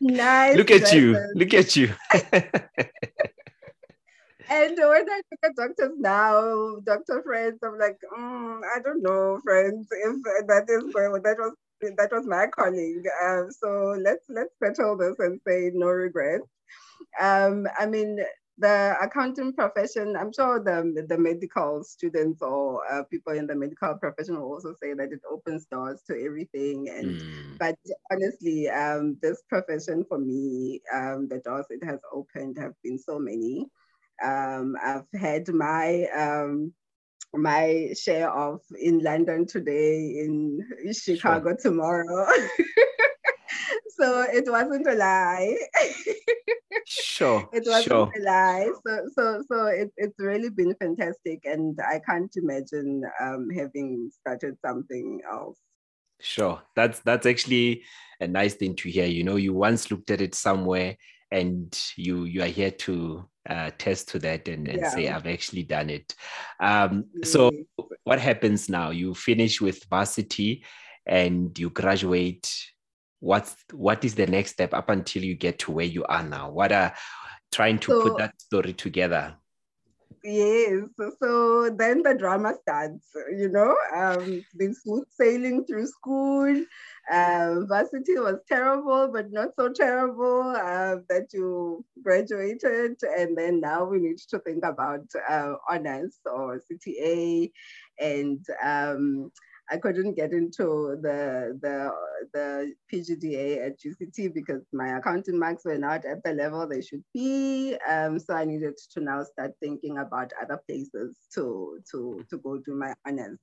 nice 0.01 0.55
look 0.55 0.69
at 0.69 0.81
dresses. 0.81 0.93
you 0.93 1.31
look 1.33 1.53
at 1.55 1.75
you 1.75 1.93
and 4.49 4.77
when 4.77 5.09
I 5.09 5.21
look 5.31 5.39
at 5.43 5.55
doctors 5.55 5.97
now, 5.97 6.77
doctor 6.85 7.21
friends, 7.23 7.59
I'm 7.63 7.77
like, 7.77 7.97
mm, 8.17 8.61
I 8.75 8.79
don't 8.81 9.01
know, 9.03 9.39
friends, 9.43 9.87
if 9.91 10.47
that 10.47 10.65
is 10.69 10.93
going, 10.93 11.21
that 11.23 11.37
was 11.37 11.53
that 11.81 12.09
was 12.11 12.27
my 12.27 12.47
calling. 12.47 13.03
Um, 13.23 13.49
so 13.51 13.95
let's 14.03 14.25
let's 14.29 14.53
settle 14.61 14.97
this 14.97 15.15
and 15.19 15.39
say 15.47 15.71
no 15.73 15.87
regrets. 15.87 16.45
Um, 17.19 17.67
I 17.79 17.85
mean, 17.85 18.19
the 18.59 18.95
accounting 19.01 19.53
profession, 19.53 20.15
I'm 20.17 20.33
sure 20.33 20.61
the, 20.61 21.05
the 21.07 21.17
medical 21.17 21.83
students 21.83 22.41
or 22.41 22.81
uh, 22.91 23.03
people 23.03 23.33
in 23.33 23.47
the 23.47 23.55
medical 23.55 23.95
profession 23.95 24.35
will 24.35 24.51
also 24.51 24.73
say 24.81 24.93
that 24.93 25.13
it 25.13 25.21
opens 25.31 25.65
doors 25.65 26.01
to 26.07 26.21
everything. 26.25 26.89
And 26.89 27.21
mm. 27.21 27.57
but 27.57 27.75
honestly, 28.11 28.69
um, 28.69 29.17
this 29.21 29.41
profession 29.47 30.03
for 30.07 30.19
me, 30.19 30.81
um, 30.93 31.27
the 31.29 31.39
doors 31.39 31.67
it 31.69 31.83
has 31.85 31.99
opened 32.13 32.57
have 32.59 32.73
been 32.83 32.99
so 32.99 33.17
many. 33.17 33.65
Um, 34.23 34.75
I've 34.83 35.07
had 35.19 35.47
my 35.49 36.05
um, 36.15 36.73
my 37.33 37.93
share 37.99 38.31
of 38.31 38.61
in 38.79 38.99
London 38.99 39.45
today, 39.45 40.19
in 40.19 40.59
Chicago 40.91 41.49
sure. 41.49 41.57
tomorrow. 41.57 42.27
so 43.99 44.21
it 44.21 44.49
wasn't 44.49 44.87
a 44.87 44.95
lie. 44.95 45.55
sure. 46.85 47.47
It 47.53 47.63
wasn't 47.65 47.85
sure. 47.85 48.11
a 48.17 48.21
lie. 48.21 48.69
So 48.85 49.07
so 49.15 49.43
so 49.47 49.65
it, 49.67 49.91
it's 49.97 50.19
really 50.19 50.49
been 50.49 50.75
fantastic 50.75 51.41
and 51.45 51.77
I 51.85 51.99
can't 51.99 52.33
imagine 52.35 53.03
um, 53.21 53.49
having 53.55 54.09
started 54.21 54.57
something 54.65 55.21
else. 55.29 55.57
Sure. 56.19 56.61
That's 56.75 56.99
that's 56.99 57.25
actually 57.25 57.83
a 58.19 58.27
nice 58.27 58.55
thing 58.55 58.75
to 58.77 58.89
hear. 58.89 59.05
You 59.05 59.23
know, 59.23 59.35
you 59.35 59.53
once 59.53 59.91
looked 59.91 60.11
at 60.11 60.21
it 60.21 60.35
somewhere 60.35 60.97
and 61.31 61.77
you 61.95 62.23
you 62.25 62.41
are 62.41 62.47
here 62.47 62.71
to 62.71 63.27
uh, 63.49 63.71
test 63.77 64.09
to 64.09 64.19
that 64.19 64.47
and, 64.47 64.67
and 64.67 64.81
yeah. 64.81 64.89
say 64.89 65.07
I've 65.07 65.27
actually 65.27 65.63
done 65.63 65.89
it. 65.89 66.15
Um, 66.59 67.05
so 67.23 67.51
what 68.03 68.19
happens 68.19 68.69
now? 68.69 68.89
You 68.89 69.13
finish 69.13 69.61
with 69.61 69.83
varsity 69.85 70.63
and 71.05 71.57
you 71.57 71.69
graduate 71.69 72.53
what's 73.19 73.55
what 73.73 74.05
is 74.05 74.15
the 74.15 74.27
next 74.27 74.51
step 74.51 74.73
up 74.73 74.89
until 74.89 75.23
you 75.23 75.35
get 75.35 75.59
to 75.59 75.71
where 75.71 75.85
you 75.85 76.05
are 76.05 76.23
now 76.23 76.49
what 76.49 76.71
are 76.71 76.93
trying 77.51 77.77
to 77.77 77.91
so, 77.91 78.01
put 78.01 78.17
that 78.17 78.39
story 78.39 78.71
together 78.71 79.35
yes. 80.23 80.83
So 81.21 81.69
then 81.69 82.03
the 82.03 82.15
drama 82.15 82.53
starts 82.61 83.07
you 83.37 83.49
know 83.49 83.75
um 83.95 84.43
been 84.57 84.73
smooth 84.73 85.05
sailing 85.09 85.65
through 85.65 85.87
school 85.87 86.65
uh, 87.11 87.55
varsity 87.67 88.15
was 88.17 88.39
terrible 88.47 89.09
but 89.11 89.31
not 89.31 89.49
so 89.55 89.69
terrible 89.71 90.41
uh, 90.55 90.97
that 91.09 91.27
you 91.33 91.83
graduated 92.03 92.97
and 93.17 93.37
then 93.37 93.59
now 93.61 93.85
we 93.85 93.99
need 93.99 94.17
to 94.17 94.39
think 94.39 94.63
about 94.65 95.05
uh, 95.29 95.53
honors 95.69 96.19
or 96.25 96.59
cta 96.59 97.51
and 97.99 98.45
um, 98.63 99.31
I 99.71 99.77
couldn't 99.77 100.15
get 100.15 100.33
into 100.33 100.97
the 101.01 101.57
the 101.61 101.91
the 102.33 102.73
PGDA 102.91 103.65
at 103.65 103.79
UCT 103.79 104.33
because 104.33 104.63
my 104.73 104.97
accounting 104.97 105.37
marks 105.37 105.65
were 105.65 105.77
not 105.77 106.05
at 106.05 106.23
the 106.23 106.33
level 106.33 106.67
they 106.67 106.81
should 106.81 107.03
be. 107.13 107.77
Um, 107.87 108.19
so 108.19 108.33
I 108.33 108.45
needed 108.45 108.77
to 108.93 108.99
now 108.99 109.23
start 109.23 109.51
thinking 109.61 109.97
about 109.97 110.31
other 110.41 110.59
places 110.67 111.17
to 111.35 111.79
to 111.91 112.25
to 112.29 112.37
go 112.39 112.57
do 112.57 112.73
my 112.73 112.93
honors. 113.05 113.39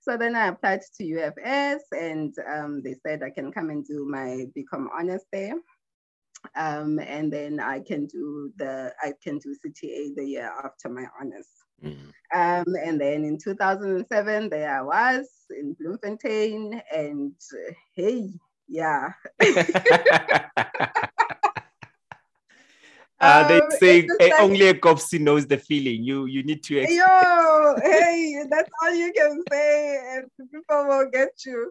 So 0.00 0.18
then 0.18 0.36
I 0.36 0.48
applied 0.48 0.82
to 0.98 1.04
UFS 1.04 1.80
and 1.92 2.34
um, 2.46 2.82
they 2.82 2.94
said 3.06 3.22
I 3.22 3.30
can 3.30 3.50
come 3.50 3.70
and 3.70 3.86
do 3.86 4.06
my 4.06 4.46
BCom 4.54 4.88
honors 4.94 5.24
there. 5.32 5.54
Um, 6.56 6.98
and 6.98 7.32
then 7.32 7.58
I 7.58 7.80
can 7.80 8.04
do 8.06 8.52
the 8.56 8.92
I 9.02 9.14
can 9.22 9.38
do 9.38 9.56
CTA 9.64 10.14
the 10.14 10.26
year 10.26 10.52
after 10.62 10.90
my 10.90 11.06
honors. 11.18 11.48
Mm-hmm. 11.82 12.10
Um, 12.34 12.64
and 12.84 13.00
then 13.00 13.24
in 13.24 13.38
2007, 13.38 14.48
there 14.48 14.78
I 14.78 14.82
was 14.82 15.28
in 15.50 15.74
Bloemfontein, 15.74 16.82
and 16.92 17.32
uh, 17.52 17.72
hey, 17.94 18.30
yeah. 18.68 19.12
Uh, 23.20 23.48
they 23.48 23.60
um, 23.60 23.70
say 23.70 24.08
hey, 24.18 24.30
like, 24.30 24.40
only 24.40 24.68
a 24.68 24.74
Kovsie 24.74 25.20
knows 25.20 25.46
the 25.46 25.56
feeling. 25.56 26.02
You 26.02 26.26
you 26.26 26.42
need 26.42 26.62
to. 26.64 26.74
Yo, 26.74 27.76
hey, 27.80 28.44
that's 28.50 28.70
all 28.82 28.94
you 28.94 29.12
can 29.16 29.42
say, 29.50 30.16
and 30.16 30.50
people 30.50 30.84
will 30.86 31.08
get 31.10 31.30
you. 31.46 31.70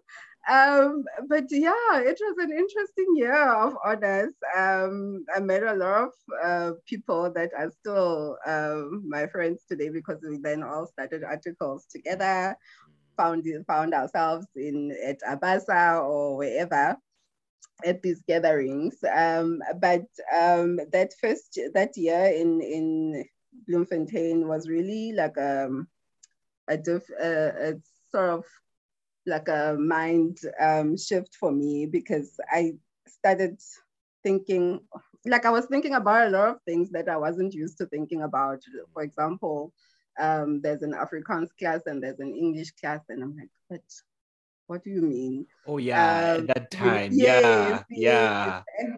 Um, 0.49 1.05
but 1.29 1.45
yeah, 1.49 1.99
it 1.99 2.19
was 2.19 2.35
an 2.39 2.51
interesting 2.51 3.15
year 3.15 3.49
of 3.49 3.75
honors. 3.83 4.33
Um, 4.57 5.25
I 5.33 5.39
met 5.39 5.63
a 5.63 5.73
lot 5.73 6.03
of 6.03 6.11
uh, 6.43 6.71
people 6.85 7.31
that 7.33 7.51
are 7.57 7.71
still 7.79 8.37
uh, 8.45 8.81
my 9.07 9.27
friends 9.27 9.63
today 9.69 9.89
because 9.89 10.19
we 10.27 10.37
then 10.37 10.61
all 10.61 10.87
started 10.87 11.23
articles 11.23 11.85
together, 11.85 12.57
found 13.15 13.45
found 13.67 13.93
ourselves 13.93 14.47
in 14.55 14.95
at 15.05 15.21
Abasa 15.21 16.03
or 16.03 16.35
wherever 16.35 16.97
at 17.85 18.01
these 18.01 18.21
gatherings. 18.27 18.97
Um, 19.15 19.61
but 19.79 20.05
um, 20.35 20.79
that 20.91 21.13
first 21.21 21.57
that 21.73 21.95
year 21.95 22.25
in 22.25 22.59
in 22.61 23.25
Bloemfontein 23.67 24.47
was 24.47 24.67
really 24.67 25.13
like 25.13 25.37
um, 25.37 25.87
a 26.67 26.77
diff, 26.77 27.03
uh, 27.21 27.51
a 27.59 27.73
sort 28.11 28.29
of 28.29 28.45
like 29.25 29.47
a 29.47 29.77
mind 29.79 30.39
um, 30.59 30.97
shift 30.97 31.35
for 31.35 31.51
me 31.51 31.85
because 31.85 32.39
I 32.51 32.75
started 33.07 33.59
thinking, 34.23 34.81
like 35.25 35.45
I 35.45 35.49
was 35.49 35.65
thinking 35.65 35.93
about 35.93 36.27
a 36.27 36.31
lot 36.31 36.49
of 36.49 36.61
things 36.65 36.89
that 36.91 37.09
I 37.09 37.17
wasn't 37.17 37.53
used 37.53 37.77
to 37.77 37.85
thinking 37.85 38.23
about. 38.23 38.61
For 38.93 39.03
example, 39.03 39.73
um, 40.19 40.61
there's 40.61 40.81
an 40.81 40.93
Afrikaans 40.93 41.49
class 41.57 41.81
and 41.85 42.03
there's 42.03 42.19
an 42.19 42.35
English 42.35 42.71
class, 42.71 43.01
and 43.09 43.23
I'm 43.23 43.35
like, 43.35 43.49
but 43.69 43.81
what 44.67 44.83
do 44.83 44.89
you 44.89 45.01
mean? 45.01 45.45
Oh 45.65 45.77
yeah, 45.77 46.35
um, 46.35 46.41
at 46.41 46.55
that 46.55 46.71
time, 46.71 47.11
yes, 47.13 47.43
yeah, 47.43 47.83
yes. 47.89 48.63
yeah. 48.79 48.95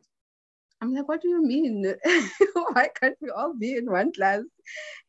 I'm 0.82 0.94
like, 0.94 1.08
what 1.08 1.22
do 1.22 1.30
you 1.30 1.42
mean? 1.42 1.86
Why 2.74 2.90
can't 3.00 3.16
we 3.22 3.30
all 3.30 3.54
be 3.58 3.76
in 3.76 3.90
one 3.90 4.12
class? 4.12 4.42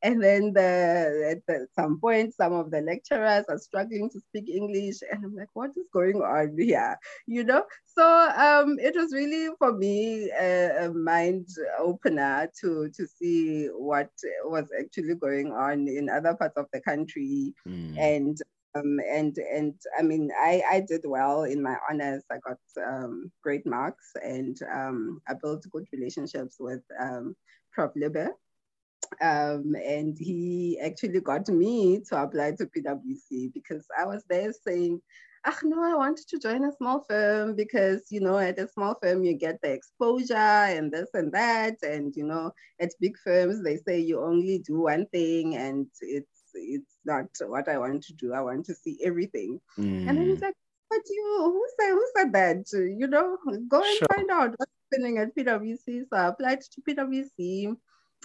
And 0.02 0.22
then 0.22 0.52
the, 0.52 1.32
at 1.32 1.46
the, 1.48 1.66
some 1.74 1.98
point, 2.00 2.34
some 2.34 2.52
of 2.52 2.70
the 2.70 2.80
lecturers 2.80 3.44
are 3.48 3.58
struggling 3.58 4.08
to 4.10 4.20
speak 4.20 4.48
English. 4.48 4.98
And 5.10 5.24
I'm 5.24 5.34
like, 5.34 5.48
what 5.54 5.70
is 5.76 5.86
going 5.92 6.16
on 6.16 6.56
here? 6.58 6.96
You 7.26 7.44
know? 7.44 7.64
So 7.86 8.04
um, 8.04 8.78
it 8.78 8.94
was 8.94 9.12
really 9.12 9.48
for 9.58 9.72
me 9.72 10.30
a, 10.30 10.86
a 10.86 10.92
mind 10.92 11.48
opener 11.78 12.48
to, 12.60 12.90
to 12.90 13.06
see 13.06 13.66
what 13.66 14.10
was 14.44 14.68
actually 14.78 15.14
going 15.14 15.52
on 15.52 15.88
in 15.88 16.08
other 16.08 16.34
parts 16.34 16.56
of 16.56 16.66
the 16.72 16.80
country. 16.80 17.54
Mm. 17.66 17.98
And 17.98 18.42
um, 18.76 19.00
and 19.08 19.36
and 19.38 19.74
I 19.98 20.02
mean, 20.02 20.30
I, 20.38 20.62
I 20.68 20.80
did 20.80 21.02
well 21.04 21.44
in 21.44 21.62
my 21.62 21.76
honors. 21.88 22.24
I 22.30 22.36
got 22.46 22.58
um, 22.86 23.30
great 23.42 23.66
marks, 23.66 24.12
and 24.22 24.56
um, 24.72 25.20
I 25.28 25.34
built 25.34 25.66
good 25.70 25.86
relationships 25.92 26.56
with 26.58 26.82
um, 27.00 27.36
Prof. 27.72 27.92
Libe. 27.96 28.28
Um, 29.22 29.76
and 29.76 30.16
he 30.18 30.80
actually 30.82 31.20
got 31.20 31.48
me 31.48 32.00
to 32.08 32.22
apply 32.22 32.52
to 32.52 32.66
PwC 32.66 33.52
because 33.54 33.86
I 33.96 34.04
was 34.04 34.24
there 34.28 34.52
saying, 34.52 35.00
"Ah, 35.44 35.58
no, 35.62 35.84
I 35.84 35.94
wanted 35.94 36.26
to 36.28 36.38
join 36.38 36.64
a 36.64 36.72
small 36.72 37.04
firm 37.08 37.54
because 37.54 38.02
you 38.10 38.20
know, 38.20 38.38
at 38.38 38.58
a 38.58 38.68
small 38.68 38.96
firm 39.00 39.22
you 39.22 39.34
get 39.34 39.60
the 39.62 39.70
exposure 39.70 40.34
and 40.34 40.90
this 40.90 41.10
and 41.14 41.32
that, 41.32 41.76
and 41.82 42.14
you 42.16 42.24
know, 42.24 42.50
at 42.80 42.90
big 43.00 43.16
firms 43.22 43.62
they 43.62 43.76
say 43.76 44.00
you 44.00 44.20
only 44.20 44.58
do 44.58 44.80
one 44.80 45.06
thing, 45.12 45.56
and 45.56 45.86
it's 46.00 46.35
it's 46.56 46.96
not 47.04 47.26
what 47.40 47.68
I 47.68 47.78
want 47.78 48.04
to 48.04 48.14
do. 48.14 48.32
I 48.32 48.40
want 48.40 48.66
to 48.66 48.74
see 48.74 48.98
everything. 49.04 49.60
Mm. 49.78 50.08
And 50.08 50.18
then 50.18 50.28
he's 50.28 50.38
mm. 50.38 50.42
like, 50.42 50.54
but 50.90 51.00
you, 51.08 51.40
who 51.42 51.66
said, 51.78 51.90
who 51.90 52.06
said 52.16 52.32
that? 52.32 52.72
You 52.72 53.06
know, 53.06 53.36
go 53.68 53.82
and 53.82 53.96
sure. 53.98 54.06
find 54.14 54.30
out 54.30 54.54
what's 54.56 54.72
happening 54.92 55.18
at 55.18 55.34
PwC. 55.34 56.02
So 56.08 56.16
I 56.16 56.28
applied 56.28 56.60
to 56.60 56.80
PwC. 56.82 57.76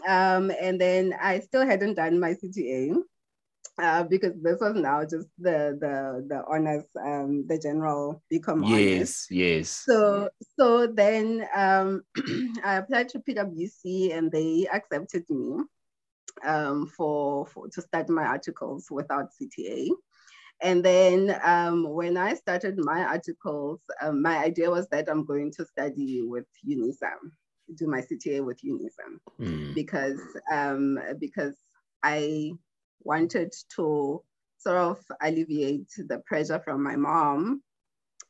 Um, 0.07 0.51
and 0.61 0.79
then 0.79 1.15
I 1.21 1.39
still 1.39 1.65
hadn't 1.65 1.95
done 1.95 2.19
my 2.19 2.33
CTA. 2.33 2.95
Uh, 3.77 4.03
because 4.03 4.33
this 4.43 4.59
was 4.59 4.75
now 4.75 5.01
just 5.01 5.27
the 5.39 5.77
the 5.79 6.23
the 6.27 6.43
honors, 6.47 6.83
um, 7.03 7.47
the 7.47 7.57
general 7.57 8.21
BCom 8.31 8.61
yes, 8.67 8.69
honors. 8.69 9.27
Yes, 9.31 9.69
So 9.69 10.29
so 10.59 10.87
then 10.87 11.47
um, 11.55 12.03
I 12.63 12.75
applied 12.75 13.09
to 13.09 13.19
PwC 13.19 14.15
and 14.15 14.31
they 14.31 14.67
accepted 14.71 15.23
me 15.29 15.63
um, 16.45 16.87
for, 16.87 17.45
for 17.47 17.67
to 17.69 17.81
start 17.81 18.09
my 18.09 18.23
articles 18.23 18.87
without 18.89 19.29
CTA. 19.31 19.89
And 20.61 20.85
then 20.85 21.39
um, 21.43 21.89
when 21.89 22.17
I 22.17 22.35
started 22.35 22.77
my 22.77 23.01
articles, 23.01 23.79
um, 24.01 24.21
my 24.21 24.37
idea 24.37 24.69
was 24.69 24.87
that 24.89 25.09
I'm 25.09 25.25
going 25.25 25.51
to 25.53 25.65
study 25.65 26.21
with 26.21 26.45
UNISA, 26.67 27.13
do 27.75 27.87
my 27.87 28.01
CTA 28.01 28.45
with 28.45 28.59
UNISA, 28.63 29.17
mm. 29.39 29.73
because 29.73 30.21
um, 30.51 30.99
because 31.19 31.55
I 32.03 32.51
wanted 33.03 33.53
to 33.75 34.21
sort 34.59 34.77
of 34.77 34.99
alleviate 35.19 35.89
the 35.97 36.21
pressure 36.27 36.61
from 36.63 36.83
my 36.83 36.95
mom, 36.95 37.63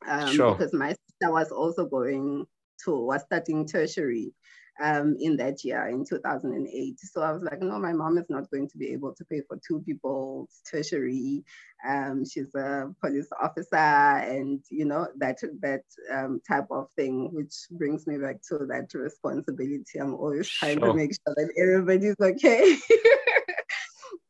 um, 0.08 0.28
sure. 0.28 0.54
because 0.54 0.72
my 0.72 0.88
sister 0.88 1.30
was 1.30 1.50
also 1.50 1.84
going 1.84 2.46
to 2.84 2.98
was 2.98 3.22
studying 3.22 3.66
tertiary 3.66 4.32
um, 4.80 5.16
in 5.20 5.36
that 5.36 5.64
year 5.64 5.88
in 5.88 6.04
2008. 6.04 7.00
So 7.00 7.22
I 7.22 7.32
was 7.32 7.42
like, 7.42 7.60
no, 7.60 7.78
my 7.78 7.92
mom 7.92 8.18
is 8.18 8.28
not 8.28 8.50
going 8.50 8.68
to 8.68 8.78
be 8.78 8.90
able 8.92 9.14
to 9.14 9.24
pay 9.24 9.42
for 9.46 9.58
two 9.66 9.80
people's 9.80 10.60
tertiary. 10.70 11.44
Um, 11.86 12.24
she's 12.24 12.54
a 12.54 12.86
police 13.00 13.28
officer, 13.40 13.76
and 13.76 14.60
you 14.70 14.84
know 14.84 15.08
that 15.16 15.38
that 15.60 15.82
um, 16.12 16.40
type 16.48 16.66
of 16.70 16.88
thing, 16.96 17.30
which 17.32 17.54
brings 17.72 18.06
me 18.06 18.18
back 18.18 18.36
to 18.48 18.66
that 18.68 18.92
responsibility. 18.94 19.98
I'm 20.00 20.14
always 20.14 20.48
trying 20.48 20.78
sure. 20.78 20.88
to 20.88 20.94
make 20.94 21.12
sure 21.12 21.34
that 21.34 21.52
everybody's 21.60 22.16
okay. 22.20 22.76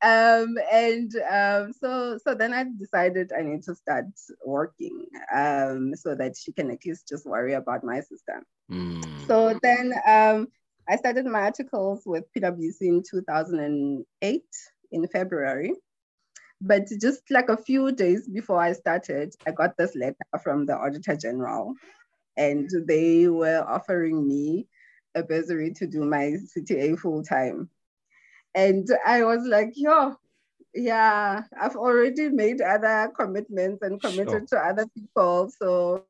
um, 0.03 0.57
and 0.73 1.15
um, 1.31 1.73
so 1.73 2.19
so 2.19 2.35
then 2.35 2.53
I 2.53 2.65
decided 2.79 3.33
I 3.37 3.43
need 3.43 3.63
to 3.65 3.75
start 3.75 4.07
working 4.45 5.07
um, 5.33 5.95
so 5.95 6.15
that 6.17 6.37
she 6.37 6.53
can 6.53 6.71
at 6.71 6.85
least 6.85 7.09
just 7.09 7.25
worry 7.25 7.55
about 7.55 7.85
my 7.85 8.01
sister. 8.01 8.43
Mm. 8.71 9.27
So 9.27 9.59
then 9.63 9.93
um, 10.07 10.49
I 10.89 10.97
started 10.97 11.27
my 11.27 11.43
articles 11.43 12.03
with 12.05 12.25
PwC 12.37 12.81
in 12.81 13.03
2008 13.09 14.43
in 14.91 15.09
February. 15.09 15.73
But 16.61 16.89
just 17.01 17.23
like 17.31 17.49
a 17.49 17.57
few 17.57 17.91
days 17.93 18.29
before 18.29 18.61
I 18.61 18.73
started, 18.73 19.35
I 19.47 19.51
got 19.51 19.77
this 19.77 19.97
letter 19.97 20.17
from 20.43 20.67
the 20.67 20.77
Auditor 20.77 21.17
General, 21.17 21.75
and 22.37 22.71
they 22.87 23.27
were 23.29 23.65
offering 23.67 24.27
me 24.27 24.69
a 25.15 25.23
bursary 25.23 25.73
to 25.75 25.87
do 25.87 26.05
my 26.05 26.37
CTA 26.57 26.99
full 26.99 27.23
time. 27.23 27.69
And 28.55 28.89
I 29.07 29.25
was 29.25 29.47
like, 29.47 29.73
yo, 29.75 30.15
yeah, 30.75 31.43
I've 31.61 31.77
already 31.77 32.29
made 32.29 32.61
other 32.61 33.13
commitments 33.19 33.83
and 33.83 34.01
committed 34.01 34.49
sure. 34.49 34.59
to 34.59 34.59
other 34.59 34.87
people. 34.95 35.51
So 35.59 36.05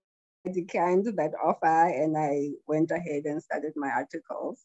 I 0.47 0.51
declined 0.51 1.07
that 1.07 1.33
offer 1.43 1.67
and 1.67 2.17
I 2.17 2.51
went 2.67 2.91
ahead 2.91 3.25
and 3.25 3.43
started 3.43 3.73
my 3.77 3.91
articles. 3.91 4.61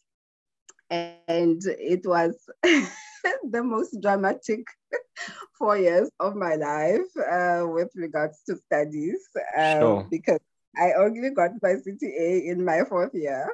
And 0.89 1.61
it 1.65 2.05
was 2.05 2.35
the 2.63 3.63
most 3.63 3.99
dramatic 4.01 4.65
four 5.57 5.77
years 5.77 6.09
of 6.19 6.35
my 6.35 6.55
life 6.55 7.09
uh, 7.17 7.65
with 7.67 7.91
regards 7.95 8.41
to 8.47 8.55
studies 8.55 9.27
um, 9.57 9.79
sure. 9.79 10.07
because 10.09 10.39
I 10.77 10.93
only 10.93 11.31
got 11.31 11.51
my 11.61 11.73
CTA 11.73 12.45
in 12.45 12.63
my 12.63 12.83
fourth 12.87 13.13
year. 13.13 13.49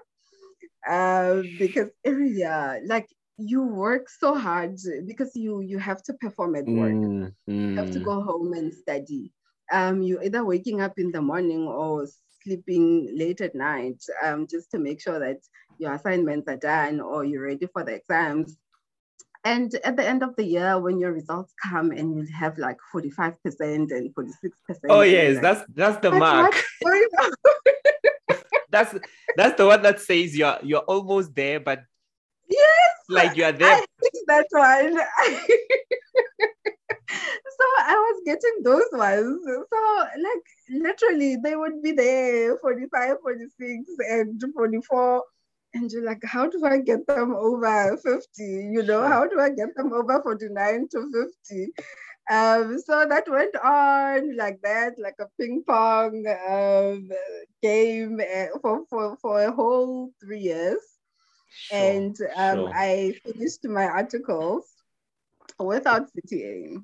Uh, 0.87 1.41
because 1.57 1.89
every 2.03 2.29
year, 2.29 2.81
like 2.85 3.07
you 3.37 3.63
work 3.63 4.09
so 4.09 4.35
hard 4.35 4.77
because 5.05 5.35
you 5.35 5.61
you 5.61 5.79
have 5.79 6.03
to 6.03 6.13
perform 6.13 6.55
at 6.55 6.65
work. 6.65 6.93
Mm, 6.93 7.33
mm. 7.49 7.69
You 7.71 7.75
have 7.75 7.91
to 7.91 7.99
mm. 7.99 8.05
go 8.05 8.21
home 8.21 8.53
and 8.53 8.73
study. 8.73 9.31
Um, 9.71 10.01
you 10.01 10.21
either 10.21 10.45
waking 10.45 10.81
up 10.81 10.99
in 10.99 11.11
the 11.11 11.21
morning 11.21 11.67
or 11.67 12.07
sleeping 12.43 13.09
late 13.17 13.41
at 13.41 13.55
night 13.55 14.03
um, 14.23 14.45
just 14.47 14.69
to 14.71 14.79
make 14.79 15.01
sure 15.01 15.19
that 15.19 15.39
your 15.79 15.93
assignments 15.93 16.47
are 16.47 16.57
done 16.57 16.99
or 16.99 17.25
you're 17.25 17.43
ready 17.43 17.67
for 17.67 17.83
the 17.83 17.93
exams. 17.93 18.57
And 19.45 19.73
at 19.83 19.97
the 19.97 20.07
end 20.07 20.23
of 20.23 20.35
the 20.37 20.45
year, 20.45 20.79
when 20.79 20.99
your 20.99 21.11
results 21.11 21.53
come 21.61 21.91
and 21.91 22.15
you 22.15 22.25
have 22.33 22.57
like 22.57 22.77
45% 22.93 23.35
and 23.59 24.15
46%. 24.15 24.33
Oh, 24.89 25.01
yes, 25.01 25.33
like, 25.35 25.41
that's 25.41 25.65
that's 25.73 26.01
the 26.01 26.11
mark. 26.11 26.53
that's 28.69 28.95
that's 29.35 29.57
the 29.57 29.65
one 29.65 29.81
that 29.81 29.99
says 29.99 30.37
you're 30.37 30.59
you're 30.63 30.79
almost 30.79 31.35
there, 31.35 31.59
but 31.59 31.83
yes, 32.49 32.93
like 33.09 33.35
you 33.37 33.43
are 33.45 33.51
there. 33.51 33.75
I 33.75 33.85
that 34.27 34.45
one. 34.51 34.97
so 37.09 37.65
I 37.79 37.93
was 37.93 38.21
getting 38.25 38.63
those 38.63 38.87
ones. 38.91 39.45
So 39.45 40.05
like 40.17 40.45
literally 40.69 41.37
they 41.43 41.55
would 41.55 41.81
be 41.81 41.91
there 41.91 42.57
45, 42.59 43.17
46 43.21 43.89
and 44.09 44.41
44. 44.53 45.23
And 45.75 45.91
you're 45.91 46.05
like, 46.05 46.23
how 46.23 46.47
do 46.47 46.63
I 46.65 46.79
get 46.79 47.07
them 47.07 47.33
over 47.35 47.97
50? 47.97 48.23
You 48.37 48.83
know, 48.83 49.07
how 49.07 49.27
do 49.27 49.39
I 49.39 49.49
get 49.49 49.75
them 49.75 49.91
over 49.91 50.21
49 50.21 50.87
to 50.91 51.29
50? 51.49 51.73
Um, 52.31 52.79
so 52.79 53.05
that 53.09 53.27
went 53.27 53.55
on 53.57 54.37
like 54.37 54.61
that, 54.61 54.93
like 54.97 55.15
a 55.19 55.25
ping 55.39 55.63
pong 55.67 56.23
um, 56.47 57.09
game 57.61 58.19
eh, 58.21 58.47
for, 58.61 58.85
for, 58.89 59.17
for 59.17 59.43
a 59.43 59.51
whole 59.51 60.11
three 60.23 60.39
years. 60.39 60.92
Sure, 61.53 61.77
and 61.77 62.17
um, 62.35 62.57
sure. 62.57 62.71
I 62.73 63.13
finished 63.23 63.63
my 63.65 63.85
articles 63.85 64.65
without 65.59 66.09
CTA. 66.11 66.83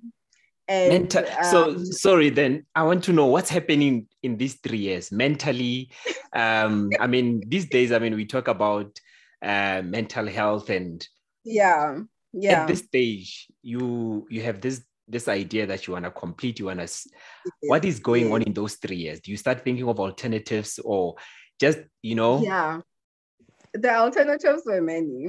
And, 0.67 0.93
Mental, 0.93 1.25
um, 1.25 1.43
so 1.45 1.83
sorry 1.83 2.29
then 2.29 2.63
i 2.75 2.83
want 2.83 3.03
to 3.05 3.11
know 3.11 3.25
what's 3.25 3.49
happening 3.49 4.05
in 4.21 4.37
these 4.37 4.59
three 4.61 4.77
years 4.77 5.11
mentally 5.11 5.89
um 6.33 6.91
i 6.99 7.07
mean 7.07 7.41
these 7.47 7.67
days 7.67 7.91
i 7.91 7.97
mean 7.97 8.13
we 8.13 8.23
talk 8.23 8.47
about 8.47 8.95
uh, 9.41 9.81
mental 9.83 10.27
health 10.27 10.69
and 10.69 11.07
yeah 11.43 11.97
yeah 12.33 12.61
at 12.61 12.67
this 12.67 12.81
stage 12.81 13.47
you 13.63 14.27
you 14.29 14.43
have 14.43 14.61
this 14.61 14.83
this 15.07 15.27
idea 15.27 15.65
that 15.65 15.87
you 15.87 15.93
want 15.93 16.05
to 16.05 16.11
complete 16.11 16.59
you 16.59 16.65
want 16.65 16.79
to 16.79 17.09
what 17.61 17.83
is 17.83 17.99
going 17.99 18.31
on 18.31 18.43
in 18.43 18.53
those 18.53 18.75
three 18.75 18.97
years 18.97 19.19
do 19.21 19.31
you 19.31 19.37
start 19.37 19.63
thinking 19.63 19.87
of 19.89 19.99
alternatives 19.99 20.79
or 20.85 21.15
just 21.59 21.79
you 22.03 22.13
know 22.13 22.43
yeah 22.43 22.79
the 23.73 23.95
alternatives 23.95 24.63
were 24.65 24.81
many. 24.81 25.27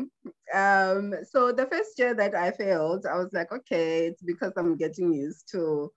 Um, 0.54 1.14
so 1.30 1.52
the 1.52 1.66
first 1.70 1.98
year 1.98 2.14
that 2.14 2.34
I 2.34 2.50
failed, 2.50 3.06
I 3.06 3.16
was 3.16 3.32
like, 3.32 3.52
okay, 3.52 4.06
it's 4.06 4.22
because 4.22 4.52
I'm 4.56 4.76
getting 4.76 5.12
used 5.12 5.48
to 5.52 5.92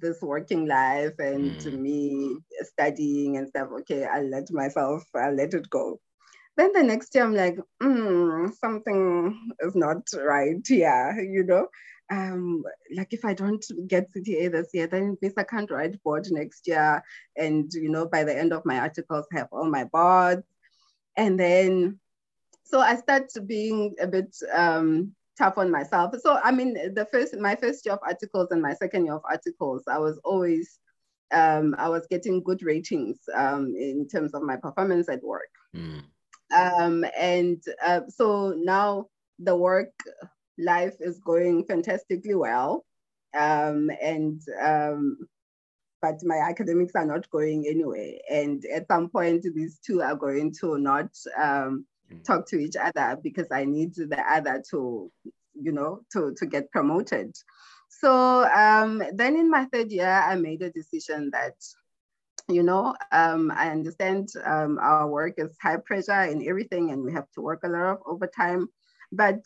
this 0.00 0.20
working 0.20 0.66
life 0.66 1.14
and 1.18 1.52
mm. 1.52 1.78
me 1.78 2.36
studying 2.62 3.36
and 3.36 3.48
stuff. 3.48 3.68
Okay, 3.80 4.04
I'll 4.04 4.28
let 4.28 4.50
myself, 4.50 5.04
I'll 5.14 5.34
let 5.34 5.54
it 5.54 5.68
go. 5.70 6.00
Then 6.56 6.72
the 6.72 6.82
next 6.82 7.14
year, 7.14 7.24
I'm 7.24 7.34
like, 7.34 7.56
mm, 7.80 8.52
something 8.54 9.52
is 9.60 9.76
not 9.76 10.02
right 10.16 10.56
here, 10.66 11.16
you 11.20 11.44
know. 11.44 11.68
Um, 12.10 12.64
like 12.96 13.12
if 13.12 13.24
I 13.24 13.34
don't 13.34 13.64
get 13.86 14.12
CTA 14.12 14.50
this 14.50 14.70
year, 14.72 14.86
then 14.86 15.12
it 15.12 15.18
means 15.22 15.34
I 15.36 15.44
can't 15.44 15.70
write 15.70 16.02
board 16.02 16.26
next 16.30 16.66
year. 16.66 17.02
And 17.36 17.70
you 17.72 17.90
know, 17.90 18.06
by 18.06 18.24
the 18.24 18.36
end 18.36 18.52
of 18.52 18.64
my 18.64 18.80
articles, 18.80 19.26
have 19.32 19.48
all 19.52 19.70
my 19.70 19.84
boards 19.84 20.42
and 21.18 21.38
then 21.38 21.98
so 22.64 22.80
I 22.80 22.96
started 22.96 23.46
being 23.46 23.94
a 24.00 24.06
bit 24.06 24.34
um, 24.54 25.12
tough 25.36 25.58
on 25.58 25.70
myself. 25.70 26.14
So 26.20 26.38
I 26.42 26.52
mean, 26.52 26.94
the 26.94 27.06
first 27.10 27.36
my 27.36 27.56
first 27.56 27.84
year 27.84 27.94
of 27.94 28.00
articles 28.02 28.48
and 28.50 28.62
my 28.62 28.74
second 28.74 29.04
year 29.04 29.14
of 29.14 29.22
articles, 29.28 29.82
I 29.88 29.98
was 29.98 30.18
always 30.24 30.78
um, 31.32 31.74
I 31.76 31.88
was 31.88 32.06
getting 32.08 32.42
good 32.42 32.62
ratings 32.62 33.18
um, 33.34 33.74
in 33.76 34.06
terms 34.08 34.32
of 34.32 34.42
my 34.42 34.56
performance 34.56 35.08
at 35.08 35.22
work. 35.22 35.50
Mm. 35.76 36.02
Um, 36.54 37.04
and 37.18 37.62
uh, 37.84 38.02
so 38.08 38.54
now 38.56 39.06
the 39.38 39.56
work 39.56 39.92
life 40.58 40.94
is 41.00 41.18
going 41.18 41.64
fantastically 41.64 42.34
well. 42.34 42.84
Um, 43.38 43.90
and 44.00 44.40
um, 44.62 45.18
but 46.00 46.22
my 46.24 46.36
academics 46.36 46.94
are 46.94 47.06
not 47.06 47.28
going 47.30 47.66
anywhere. 47.66 48.14
And 48.30 48.64
at 48.66 48.86
some 48.86 49.08
point, 49.08 49.44
these 49.54 49.78
two 49.78 50.02
are 50.02 50.14
going 50.14 50.54
to 50.60 50.78
not 50.78 51.10
um, 51.36 51.86
mm. 52.12 52.24
talk 52.24 52.46
to 52.48 52.56
each 52.56 52.76
other 52.76 53.18
because 53.22 53.48
I 53.50 53.64
need 53.64 53.94
the 53.94 54.22
other 54.28 54.62
to, 54.70 55.10
you 55.54 55.72
know, 55.72 56.00
to, 56.12 56.34
to 56.34 56.46
get 56.46 56.70
promoted. 56.70 57.36
So 57.88 58.44
um, 58.44 59.02
then 59.14 59.36
in 59.36 59.50
my 59.50 59.64
third 59.72 59.90
year, 59.90 60.08
I 60.10 60.36
made 60.36 60.62
a 60.62 60.70
decision 60.70 61.30
that, 61.32 61.54
you 62.48 62.62
know, 62.62 62.94
um, 63.12 63.50
I 63.54 63.70
understand 63.70 64.28
um, 64.44 64.78
our 64.80 65.08
work 65.08 65.34
is 65.38 65.56
high 65.60 65.78
pressure 65.78 66.12
and 66.12 66.46
everything, 66.46 66.90
and 66.90 67.02
we 67.02 67.12
have 67.12 67.30
to 67.32 67.40
work 67.40 67.60
a 67.64 67.68
lot 67.68 67.92
of 67.92 67.98
overtime, 68.06 68.68
but 69.10 69.40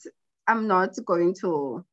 I'm 0.47 0.67
not 0.67 0.97
going 1.05 1.35
to 1.41 1.85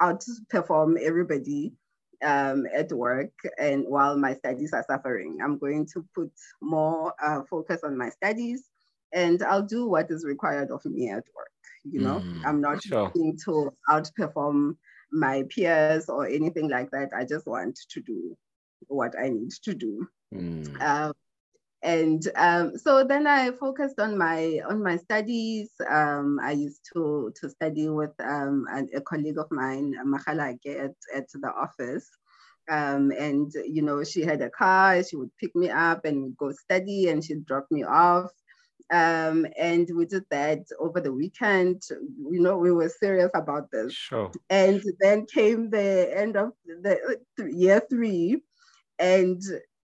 outperform 0.00 1.00
everybody 1.00 1.72
um, 2.22 2.66
at 2.74 2.92
work 2.92 3.32
and 3.58 3.84
while 3.86 4.16
my 4.16 4.34
studies 4.34 4.72
are 4.72 4.84
suffering. 4.88 5.38
I'm 5.42 5.58
going 5.58 5.86
to 5.94 6.04
put 6.14 6.30
more 6.60 7.14
uh, 7.22 7.42
focus 7.48 7.80
on 7.84 7.96
my 7.96 8.10
studies 8.10 8.64
and 9.12 9.42
I'll 9.42 9.62
do 9.62 9.86
what 9.86 10.10
is 10.10 10.24
required 10.24 10.70
of 10.70 10.84
me 10.84 11.10
at 11.10 11.24
work. 11.36 11.50
You 11.84 12.00
know, 12.00 12.20
mm, 12.20 12.40
I'm 12.46 12.60
not 12.60 12.82
sure. 12.82 13.04
looking 13.04 13.38
to 13.44 13.72
outperform 13.90 14.76
my 15.10 15.44
peers 15.50 16.08
or 16.08 16.26
anything 16.26 16.70
like 16.70 16.90
that. 16.92 17.10
I 17.14 17.24
just 17.24 17.46
want 17.46 17.78
to 17.90 18.00
do 18.00 18.36
what 18.88 19.14
I 19.18 19.28
need 19.28 19.50
to 19.64 19.74
do. 19.74 20.06
Mm. 20.34 20.80
Um, 20.80 21.12
and 21.82 22.26
um, 22.36 22.78
so 22.78 23.02
then 23.02 23.26
I 23.26 23.50
focused 23.50 23.98
on 23.98 24.16
my 24.16 24.60
on 24.68 24.82
my 24.82 24.96
studies. 24.96 25.70
Um, 25.88 26.38
I 26.40 26.52
used 26.52 26.80
to 26.92 27.32
to 27.40 27.50
study 27.50 27.88
with 27.88 28.12
um, 28.20 28.66
a, 28.72 28.98
a, 28.98 29.00
colleague 29.00 29.38
of 29.38 29.50
mine, 29.50 29.94
Mahalake, 30.06 30.66
at, 30.66 30.94
at 31.14 31.28
the 31.32 31.48
office. 31.48 32.08
Um, 32.70 33.10
and 33.18 33.52
you 33.66 33.82
know, 33.82 34.04
she 34.04 34.22
had 34.22 34.42
a 34.42 34.50
car. 34.50 35.02
She 35.02 35.16
would 35.16 35.36
pick 35.38 35.56
me 35.56 35.70
up 35.70 36.04
and 36.04 36.36
go 36.36 36.52
study, 36.52 37.08
and 37.08 37.24
she'd 37.24 37.46
drop 37.46 37.66
me 37.70 37.82
off. 37.82 38.30
Um, 38.92 39.46
and 39.58 39.88
we 39.96 40.06
did 40.06 40.24
that 40.30 40.60
over 40.78 41.00
the 41.00 41.12
weekend. 41.12 41.82
You 41.90 42.40
know, 42.40 42.58
we 42.58 42.70
were 42.70 42.90
serious 42.90 43.30
about 43.34 43.70
this. 43.72 43.92
Sure. 43.92 44.30
And 44.50 44.82
then 45.00 45.26
came 45.26 45.70
the 45.70 46.12
end 46.16 46.36
of 46.36 46.52
the 46.64 47.18
year 47.38 47.82
three, 47.90 48.42
and 49.00 49.42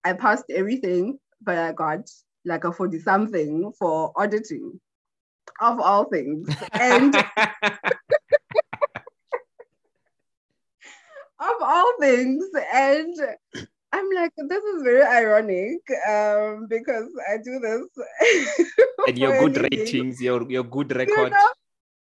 I 0.04 0.12
passed 0.12 0.44
everything, 0.50 1.18
but 1.44 1.58
I 1.58 1.72
got 1.72 2.10
like 2.44 2.64
a 2.64 2.72
40 2.72 2.98
something 3.00 3.72
for 3.78 4.12
auditing 4.16 4.80
of 5.60 5.80
all 5.80 6.04
things. 6.04 6.48
And 6.72 7.14
of 11.42 11.56
all 11.60 11.92
things. 12.00 12.44
And 12.72 13.14
I'm 13.92 14.08
like, 14.14 14.32
this 14.36 14.64
is 14.64 14.82
very 14.82 15.02
ironic 15.02 15.80
um, 16.08 16.66
because 16.68 17.08
I 17.30 17.36
do 17.38 17.58
this. 17.60 17.86
and 19.08 19.18
your 19.18 19.38
good 19.38 19.62
ratings, 19.62 20.20
your, 20.20 20.50
your 20.50 20.64
good 20.64 20.94
record. 20.94 21.16
You 21.16 21.30
know, 21.30 21.48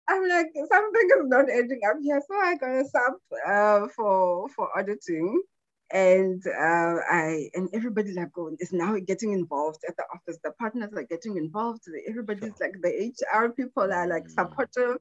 I'm 0.07 0.27
like, 0.27 0.51
something 0.69 1.09
is 1.17 1.27
not 1.27 1.49
ending 1.49 1.81
up 1.87 1.97
here. 2.01 2.21
So 2.27 2.35
I 2.35 2.55
got 2.55 2.69
a 2.69 2.85
sub 2.85 3.13
uh, 3.47 3.87
for, 3.95 4.49
for 4.49 4.69
auditing. 4.77 5.41
And 5.93 6.41
uh, 6.47 6.95
I 7.11 7.49
and 7.53 7.69
everybody 7.73 8.13
like 8.13 8.31
going 8.31 8.57
is 8.59 8.71
now 8.71 8.97
getting 8.99 9.33
involved 9.33 9.83
at 9.87 9.97
the 9.97 10.03
office. 10.13 10.39
The 10.43 10.51
partners 10.51 10.91
are 10.95 11.03
getting 11.03 11.37
involved. 11.37 11.83
Everybody's 12.07 12.59
like 12.61 12.75
the 12.81 13.11
HR 13.11 13.49
people 13.49 13.91
are 13.91 14.07
like 14.07 14.25
mm. 14.25 14.31
supportive 14.31 14.97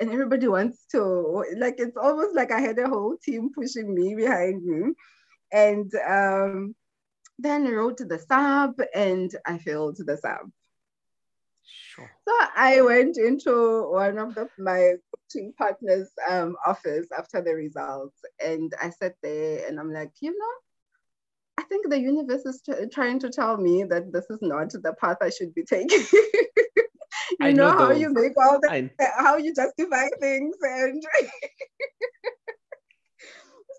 and 0.00 0.10
everybody 0.10 0.48
wants 0.48 0.86
to 0.92 1.44
like 1.58 1.74
it's 1.78 1.96
almost 1.96 2.34
like 2.34 2.52
I 2.52 2.60
had 2.60 2.78
a 2.78 2.88
whole 2.88 3.16
team 3.22 3.50
pushing 3.54 3.94
me 3.94 4.14
behind 4.14 4.64
me 4.64 4.94
and 5.52 5.92
um, 6.08 6.74
then 7.38 7.66
I 7.66 7.72
wrote 7.72 7.98
to 7.98 8.04
the 8.04 8.18
sub 8.18 8.80
and 8.94 9.34
I 9.46 9.58
failed 9.58 9.96
the 9.98 10.16
sub. 10.16 10.50
Sure. 11.70 12.10
So 12.26 12.34
I 12.56 12.80
went 12.82 13.16
into 13.16 13.88
one 13.90 14.18
of 14.18 14.34
the, 14.34 14.48
my 14.58 14.94
coaching 15.14 15.52
partners' 15.56 16.10
um, 16.28 16.56
office 16.66 17.08
after 17.16 17.42
the 17.42 17.54
results, 17.54 18.16
and 18.44 18.72
I 18.80 18.90
sat 18.90 19.14
there 19.22 19.66
and 19.68 19.78
I'm 19.78 19.92
like, 19.92 20.12
you 20.20 20.30
know, 20.30 20.54
I 21.58 21.62
think 21.64 21.90
the 21.90 22.00
universe 22.00 22.46
is 22.46 22.62
t- 22.62 22.72
trying 22.92 23.18
to 23.20 23.30
tell 23.30 23.56
me 23.56 23.84
that 23.84 24.12
this 24.12 24.26
is 24.30 24.38
not 24.40 24.70
the 24.70 24.94
path 25.00 25.18
I 25.20 25.30
should 25.30 25.54
be 25.54 25.62
taking. 25.62 26.04
you 26.12 27.36
I 27.40 27.52
know, 27.52 27.70
know 27.70 27.78
how 27.78 27.90
you 27.90 28.12
make 28.12 28.32
all 28.36 28.58
the, 28.60 28.70
I... 28.70 28.90
how 29.18 29.36
you 29.36 29.54
justify 29.54 30.06
things 30.20 30.56
and 30.62 31.02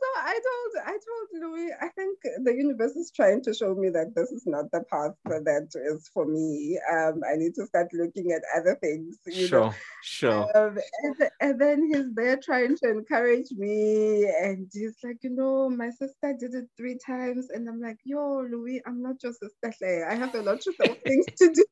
so 0.02 0.08
I 0.20 0.34
told 0.34 0.86
I 0.88 0.92
told 0.92 1.44
Louis, 1.44 1.70
I 1.80 1.88
think 1.90 2.18
the 2.44 2.54
universe 2.54 2.96
is 2.96 3.12
trying 3.16 3.44
to 3.44 3.54
show 3.54 3.76
me 3.76 3.90
that 3.90 4.16
this 4.16 4.32
is 4.32 4.48
not 4.48 4.72
the 4.72 4.84
path 4.90 5.14
that 5.26 5.68
is 5.76 6.10
for 6.12 6.26
me. 6.26 6.80
Um, 6.92 7.22
I 7.32 7.36
need 7.36 7.54
to 7.56 7.68
start 7.68 7.90
looking 7.94 8.32
at 8.32 8.42
other 8.58 8.76
things. 8.82 9.18
sure, 9.32 9.66
know? 9.66 9.74
sure. 10.04 10.58
Um, 10.58 10.80
and, 11.04 11.30
and, 11.40 11.62
then 11.62 11.88
he's 11.94 12.12
there 12.16 12.40
trying 12.44 12.78
to 12.78 12.90
encourage 12.90 13.52
me, 13.52 14.26
and 14.42 14.68
he's 14.74 14.96
like, 15.04 15.18
you 15.22 15.30
know, 15.30 15.70
my 15.70 15.92
sister 15.92 16.36
did 16.40 16.56
it 16.56 16.66
three 16.78 16.98
times, 17.06 17.50
and 17.52 17.70
I'm 17.70 17.80
like, 17.80 17.98
yo, 18.04 18.44
Louis, 18.50 18.82
I'm 18.88 19.04
not 19.04 19.22
your 19.22 19.34
sister. 19.34 20.08
I 20.10 20.16
have 20.16 20.34
a 20.34 20.42
lot 20.42 20.66
of 20.66 20.98
things 21.06 21.26
to 21.38 21.54
do. 21.54 21.66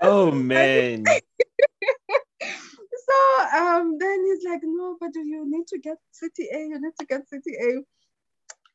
oh 0.00 0.32
man 0.32 1.04
so 3.06 3.58
um, 3.58 3.98
then 3.98 4.24
he's 4.24 4.44
like, 4.44 4.60
no, 4.62 4.96
but 5.00 5.14
you 5.14 5.44
need 5.46 5.66
to 5.68 5.78
get 5.78 5.98
CTA, 6.12 6.68
you 6.68 6.80
need 6.80 6.96
to 6.98 7.06
get 7.06 7.22
CTA. 7.32 7.82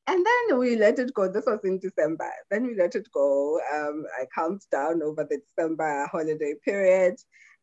And 0.08 0.26
then 0.26 0.58
we 0.58 0.76
let 0.76 0.98
it 0.98 1.14
go. 1.14 1.32
This 1.32 1.46
was 1.46 1.60
in 1.64 1.78
December. 1.78 2.32
Then 2.50 2.66
we 2.66 2.76
let 2.76 2.96
it 2.96 3.08
go. 3.14 3.60
Um, 3.72 4.06
I 4.20 4.26
calmed 4.34 4.62
down 4.72 5.04
over 5.04 5.24
the 5.24 5.38
December 5.38 6.08
holiday 6.12 6.56
period. 6.66 7.16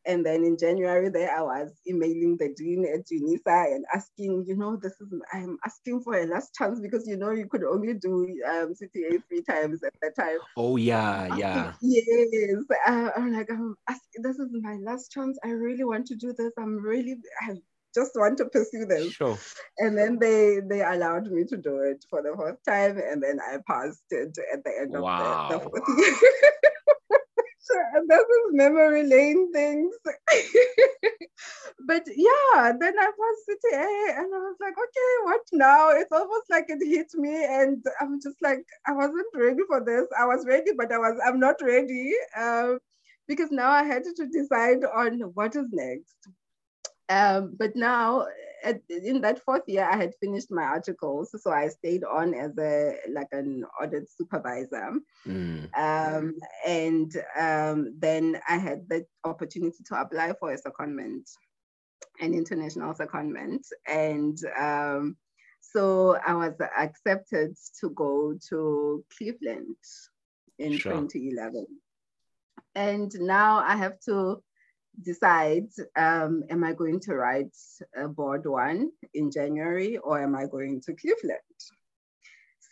And 0.06 0.24
then 0.24 0.44
in 0.44 0.56
January, 0.56 1.08
there 1.08 1.36
I 1.36 1.42
was 1.42 1.72
emailing 1.86 2.36
the 2.36 2.54
dean 2.56 2.84
at 2.84 3.06
UNISA 3.08 3.74
and 3.74 3.84
asking, 3.92 4.44
you 4.46 4.56
know, 4.56 4.76
this 4.76 4.92
is, 5.00 5.08
I'm 5.32 5.58
asking 5.64 6.02
for 6.02 6.16
a 6.16 6.26
last 6.26 6.54
chance 6.54 6.78
because, 6.80 7.06
you 7.08 7.16
know, 7.16 7.32
you 7.32 7.46
could 7.46 7.64
only 7.64 7.94
do 7.94 8.24
um, 8.48 8.74
CTA 8.74 9.22
three 9.28 9.42
times 9.42 9.82
at 9.82 9.94
that 10.02 10.14
time. 10.14 10.38
Oh, 10.56 10.76
yeah, 10.76 11.34
yeah. 11.36 11.72
Yes. 11.82 12.64
Uh, 12.86 13.10
I'm 13.16 13.32
like, 13.32 13.50
I'm 13.50 13.76
asking, 13.88 14.22
this 14.22 14.38
is 14.38 14.48
my 14.52 14.76
last 14.80 15.10
chance. 15.10 15.36
I 15.44 15.48
really 15.48 15.84
want 15.84 16.06
to 16.06 16.14
do 16.14 16.32
this. 16.32 16.52
I'm 16.56 16.76
really, 16.76 17.16
I 17.42 17.56
just 17.96 18.12
want 18.14 18.38
to 18.38 18.44
pursue 18.44 18.84
this. 18.84 19.12
Sure. 19.12 19.38
And 19.78 19.96
then 19.96 20.18
they 20.18 20.60
they 20.60 20.82
allowed 20.82 21.30
me 21.30 21.44
to 21.44 21.56
do 21.56 21.78
it 21.78 22.04
for 22.10 22.22
the 22.22 22.36
first 22.36 22.62
time, 22.64 22.98
and 22.98 23.22
then 23.22 23.40
I 23.40 23.56
passed 23.66 24.04
it 24.10 24.36
at 24.52 24.62
the 24.64 24.72
end 24.78 24.92
wow. 24.92 25.48
of 25.50 25.50
the, 25.50 25.58
the 25.58 25.64
fourth 25.64 25.98
year. 25.98 26.30
this 28.08 28.20
is 28.20 28.52
memory 28.52 29.06
lane 29.06 29.52
things. 29.52 29.94
but 31.86 32.02
yeah, 32.06 32.72
then 32.78 32.94
I 32.98 33.10
was 33.18 33.38
CTA 33.48 34.18
and 34.18 34.34
I 34.34 34.38
was 34.38 34.56
like, 34.60 34.74
okay, 34.74 35.12
what 35.24 35.40
now? 35.52 35.90
It's 35.90 36.12
almost 36.12 36.50
like 36.50 36.66
it 36.68 36.86
hit 36.86 37.12
me, 37.14 37.44
and 37.44 37.84
I'm 38.00 38.20
just 38.20 38.40
like, 38.42 38.64
I 38.86 38.92
wasn't 38.92 39.26
ready 39.34 39.62
for 39.66 39.84
this. 39.84 40.06
I 40.18 40.26
was 40.26 40.44
ready, 40.46 40.72
but 40.76 40.92
I 40.92 40.98
was 40.98 41.18
I'm 41.26 41.40
not 41.40 41.56
ready. 41.62 42.12
Um, 42.36 42.78
because 43.28 43.50
now 43.50 43.70
I 43.70 43.82
had 43.82 44.04
to 44.04 44.26
decide 44.26 44.84
on 44.84 45.20
what 45.34 45.56
is 45.56 45.66
next. 45.72 46.14
Um, 47.08 47.54
but 47.58 47.76
now 47.76 48.26
at, 48.62 48.80
in 48.88 49.20
that 49.22 49.42
fourth 49.44 49.62
year, 49.66 49.84
I 49.84 49.96
had 49.96 50.14
finished 50.20 50.50
my 50.50 50.62
articles, 50.62 51.34
so 51.40 51.50
I 51.50 51.68
stayed 51.68 52.04
on 52.04 52.34
as 52.34 52.56
a 52.58 52.96
like 53.10 53.28
an 53.32 53.64
audit 53.80 54.08
supervisor, 54.10 54.94
mm. 55.26 55.78
um, 55.78 56.34
and 56.66 57.12
um, 57.38 57.94
then 57.98 58.40
I 58.48 58.56
had 58.56 58.88
the 58.88 59.06
opportunity 59.24 59.82
to 59.86 60.00
apply 60.00 60.34
for 60.38 60.52
a 60.52 60.60
secondment, 60.60 61.30
an 62.20 62.34
international 62.34 62.94
secondment, 62.94 63.66
and 63.86 64.38
um, 64.58 65.16
so 65.60 66.18
I 66.26 66.34
was 66.34 66.54
accepted 66.76 67.56
to 67.80 67.90
go 67.90 68.38
to 68.48 69.04
Cleveland 69.16 69.76
in 70.58 70.76
sure. 70.78 70.92
2011, 70.92 71.66
and 72.74 73.12
now 73.20 73.58
I 73.58 73.76
have 73.76 74.00
to 74.06 74.42
decide 75.02 75.68
um, 75.96 76.42
am 76.50 76.64
I 76.64 76.72
going 76.72 77.00
to 77.00 77.14
write 77.14 77.56
a 77.96 78.08
board 78.08 78.46
one 78.46 78.90
in 79.14 79.30
January 79.30 79.98
or 79.98 80.22
am 80.22 80.34
I 80.34 80.46
going 80.46 80.80
to 80.82 80.94
Cleveland? 80.94 81.40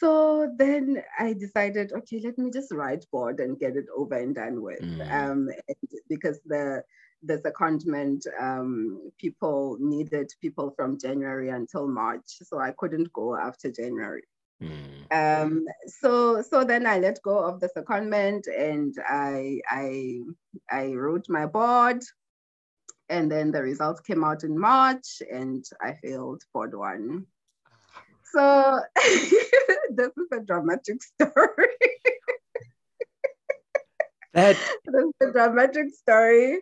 so 0.04 0.52
then 0.56 1.02
I 1.18 1.32
decided, 1.32 1.92
okay, 1.92 2.20
let 2.22 2.36
me 2.36 2.50
just 2.50 2.72
write 2.72 3.06
board 3.10 3.40
and 3.40 3.58
get 3.58 3.76
it 3.76 3.86
over 3.96 4.16
and 4.16 4.34
done 4.34 4.60
with. 4.60 4.80
Mm. 4.80 5.12
Um, 5.12 5.48
because 6.08 6.40
the 6.44 6.82
the 7.26 7.38
secondment 7.38 8.20
um, 8.38 9.10
people 9.18 9.78
needed 9.80 10.30
people 10.42 10.74
from 10.76 10.98
January 11.00 11.48
until 11.48 11.88
March, 11.88 12.26
so 12.42 12.58
I 12.58 12.72
couldn't 12.76 13.12
go 13.14 13.34
after 13.34 13.70
January. 13.70 14.24
Mm. 14.64 14.94
Um, 15.12 15.64
so 15.86 16.42
so 16.42 16.64
then 16.64 16.86
I 16.86 16.98
let 16.98 17.22
go 17.22 17.38
of 17.38 17.60
the 17.60 17.68
secondment 17.68 18.44
and 18.48 18.94
I 19.06 19.60
I 19.68 20.20
I 20.70 20.94
wrote 20.94 21.26
my 21.28 21.46
board, 21.46 22.02
and 23.08 23.30
then 23.30 23.52
the 23.52 23.62
results 23.62 24.00
came 24.00 24.24
out 24.24 24.44
in 24.44 24.58
March, 24.58 25.22
and 25.30 25.64
I 25.80 25.94
failed 25.94 26.42
board 26.52 26.74
one. 26.74 27.26
So 28.32 28.80
this 29.90 30.10
is 30.16 30.28
a 30.32 30.40
dramatic 30.40 31.02
story. 31.02 31.68
that 34.32 34.56
this 34.86 35.04
is 35.04 35.28
a 35.28 35.32
dramatic 35.32 35.94
story. 35.94 36.54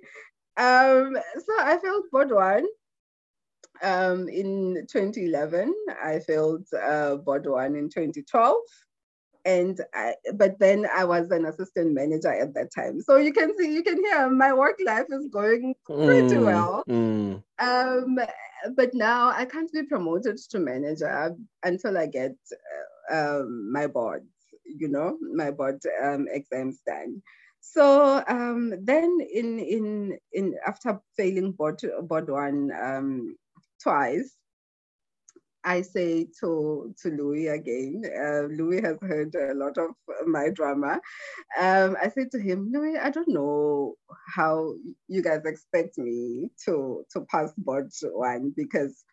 Um, 0.59 1.17
so 1.47 1.53
I 1.59 1.79
failed 1.81 2.05
board 2.11 2.31
one. 2.31 2.67
Um, 3.83 4.29
in 4.29 4.87
2011, 4.91 5.75
I 6.03 6.21
failed 6.21 6.67
uh, 6.81 7.17
board 7.17 7.47
one 7.47 7.75
in 7.75 7.89
2012 7.89 8.57
and 9.45 9.81
I, 9.95 10.15
but 10.35 10.59
then 10.59 10.87
I 10.95 11.05
was 11.05 11.31
an 11.31 11.47
assistant 11.47 11.95
manager 11.95 12.33
at 12.33 12.55
that 12.55 12.73
time. 12.75 13.01
So 13.01 13.17
you 13.17 13.33
can 13.33 13.57
see, 13.59 13.73
you 13.73 13.83
can 13.83 13.97
hear 13.97 14.31
my 14.31 14.53
work 14.53 14.79
life 14.85 15.07
is 15.11 15.29
going 15.33 15.75
pretty 15.85 16.37
mm, 16.37 16.45
well. 16.45 16.85
Mm. 16.89 17.43
Um, 17.59 18.19
but 18.77 18.95
now 18.95 19.31
I 19.31 19.45
can't 19.45 19.73
be 19.73 19.83
promoted 19.83 20.39
to 20.51 20.59
manager 20.59 21.35
until 21.65 21.99
I 21.99 22.07
get 22.07 22.37
uh, 23.11 23.41
um, 23.41 23.73
my 23.73 23.87
board, 23.87 24.27
you 24.65 24.89
know, 24.89 25.19
my 25.35 25.51
board 25.51 25.81
um, 26.03 26.29
exams 26.31 26.81
done. 26.87 27.23
So 27.61 28.23
um, 28.27 28.75
then 28.83 29.19
in 29.33 29.61
in 29.61 30.19
in 30.33 30.55
after 30.67 31.01
failing 31.17 31.53
board 31.53 31.81
board 32.03 32.29
one 32.29 32.73
um, 32.73 33.37
twice, 33.83 34.37
I 35.65 35.83
say 35.83 36.27
to 36.41 36.95
to 37.03 37.09
Louis 37.11 37.49
again. 37.49 38.03
Uh, 38.05 38.43
Louis 38.53 38.81
has 38.83 38.97
heard 39.01 39.35
a 39.35 39.55
lot 39.55 39.79
of 39.79 39.91
my 40.27 40.49
drama. 40.51 41.01
Um, 41.59 41.97
I 42.03 42.09
said 42.09 42.31
to 42.33 42.41
him, 42.41 42.71
Louis, 42.73 42.99
I 42.99 43.11
don't 43.11 43.29
know 43.29 43.95
how 44.35 44.75
you 45.09 45.23
guys 45.23 45.45
expect 45.45 45.99
me 45.99 46.49
to 46.65 47.05
to 47.13 47.21
pass 47.23 47.53
board 47.57 47.91
one 48.03 48.53
because 48.57 49.05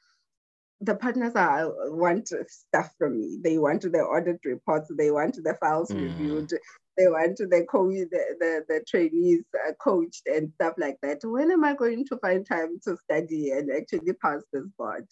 the 0.81 0.95
partners 0.95 1.35
are 1.35 1.71
want 1.93 2.29
stuff 2.47 2.93
from 2.97 3.19
me. 3.19 3.39
They 3.43 3.57
want 3.57 3.81
the 3.81 3.99
audit 3.99 4.39
reports. 4.45 4.91
They 4.97 5.11
want 5.11 5.35
the 5.35 5.55
files 5.59 5.89
mm. 5.89 6.01
reviewed. 6.01 6.51
They 6.99 7.07
want 7.07 7.37
the 7.37 7.65
co 7.71 7.89
the, 7.89 8.05
the, 8.39 8.65
the 8.67 8.83
trainees 8.85 9.43
uh, 9.55 9.71
coached 9.81 10.27
and 10.27 10.51
stuff 10.55 10.73
like 10.77 10.97
that. 11.01 11.19
When 11.23 11.49
am 11.49 11.63
I 11.63 11.73
going 11.73 12.05
to 12.07 12.17
find 12.17 12.45
time 12.45 12.77
to 12.83 12.97
study 13.05 13.51
and 13.51 13.71
actually 13.71 14.13
pass 14.21 14.41
this 14.51 14.65
board? 14.77 15.07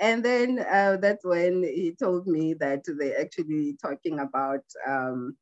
and 0.00 0.24
then 0.24 0.60
uh, 0.60 0.96
that's 1.00 1.24
when 1.24 1.62
he 1.62 1.94
told 1.98 2.26
me 2.26 2.54
that 2.54 2.84
they're 2.86 3.20
actually 3.20 3.76
talking 3.82 4.20
about 4.20 4.62
um, 4.86 5.36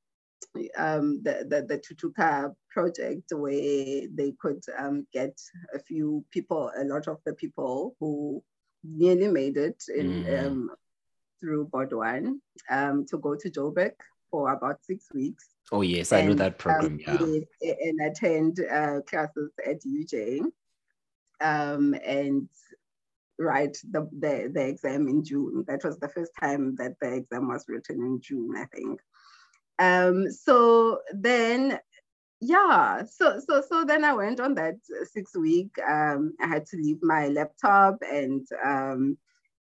um, 0.78 1.22
the, 1.22 1.46
the, 1.48 1.62
the 1.62 1.78
Thuthuka 1.78 2.54
project 2.70 3.32
where 3.32 4.02
they 4.14 4.34
could 4.40 4.62
um, 4.78 5.06
get 5.12 5.38
a 5.74 5.78
few 5.78 6.24
people, 6.30 6.70
a 6.78 6.84
lot 6.84 7.06
of 7.06 7.18
the 7.26 7.34
people 7.34 7.96
who 8.00 8.42
nearly 8.82 9.28
made 9.28 9.56
it 9.56 9.82
in, 9.94 10.24
mm. 10.24 10.46
um, 10.46 10.70
through 11.40 11.66
board 11.66 11.92
one 11.92 12.40
um, 12.70 13.04
to 13.10 13.18
go 13.18 13.34
to 13.34 13.50
Joburg 13.50 13.92
for 14.30 14.52
about 14.52 14.78
six 14.84 15.06
weeks. 15.12 15.44
Oh, 15.72 15.82
yes, 15.82 16.12
I 16.12 16.22
know 16.22 16.34
that 16.34 16.58
program. 16.58 17.00
Um, 17.06 17.44
yeah. 17.60 17.70
And 17.80 18.00
attend 18.00 18.60
uh, 18.60 19.00
classes 19.08 19.50
at 19.66 19.82
UJ. 19.82 20.40
Um, 21.40 21.94
and 22.04 22.48
write 23.38 23.76
the, 23.90 24.08
the, 24.18 24.50
the 24.52 24.66
exam 24.66 25.08
in 25.08 25.24
June. 25.24 25.64
That 25.68 25.84
was 25.84 25.98
the 25.98 26.08
first 26.08 26.32
time 26.40 26.74
that 26.76 26.94
the 27.00 27.14
exam 27.14 27.48
was 27.48 27.64
written 27.68 27.96
in 28.02 28.20
June, 28.20 28.54
I 28.56 28.64
think. 28.66 29.00
Um, 29.78 30.30
so 30.30 31.00
then, 31.12 31.78
yeah, 32.40 33.02
so 33.04 33.40
so 33.46 33.62
so 33.66 33.84
then 33.84 34.04
I 34.04 34.12
went 34.12 34.40
on 34.40 34.54
that 34.54 34.76
six 35.10 35.36
week. 35.36 35.70
Um, 35.86 36.34
I 36.40 36.46
had 36.46 36.66
to 36.66 36.76
leave 36.76 36.98
my 37.02 37.28
laptop 37.28 37.96
and 38.02 38.46
um, 38.64 39.18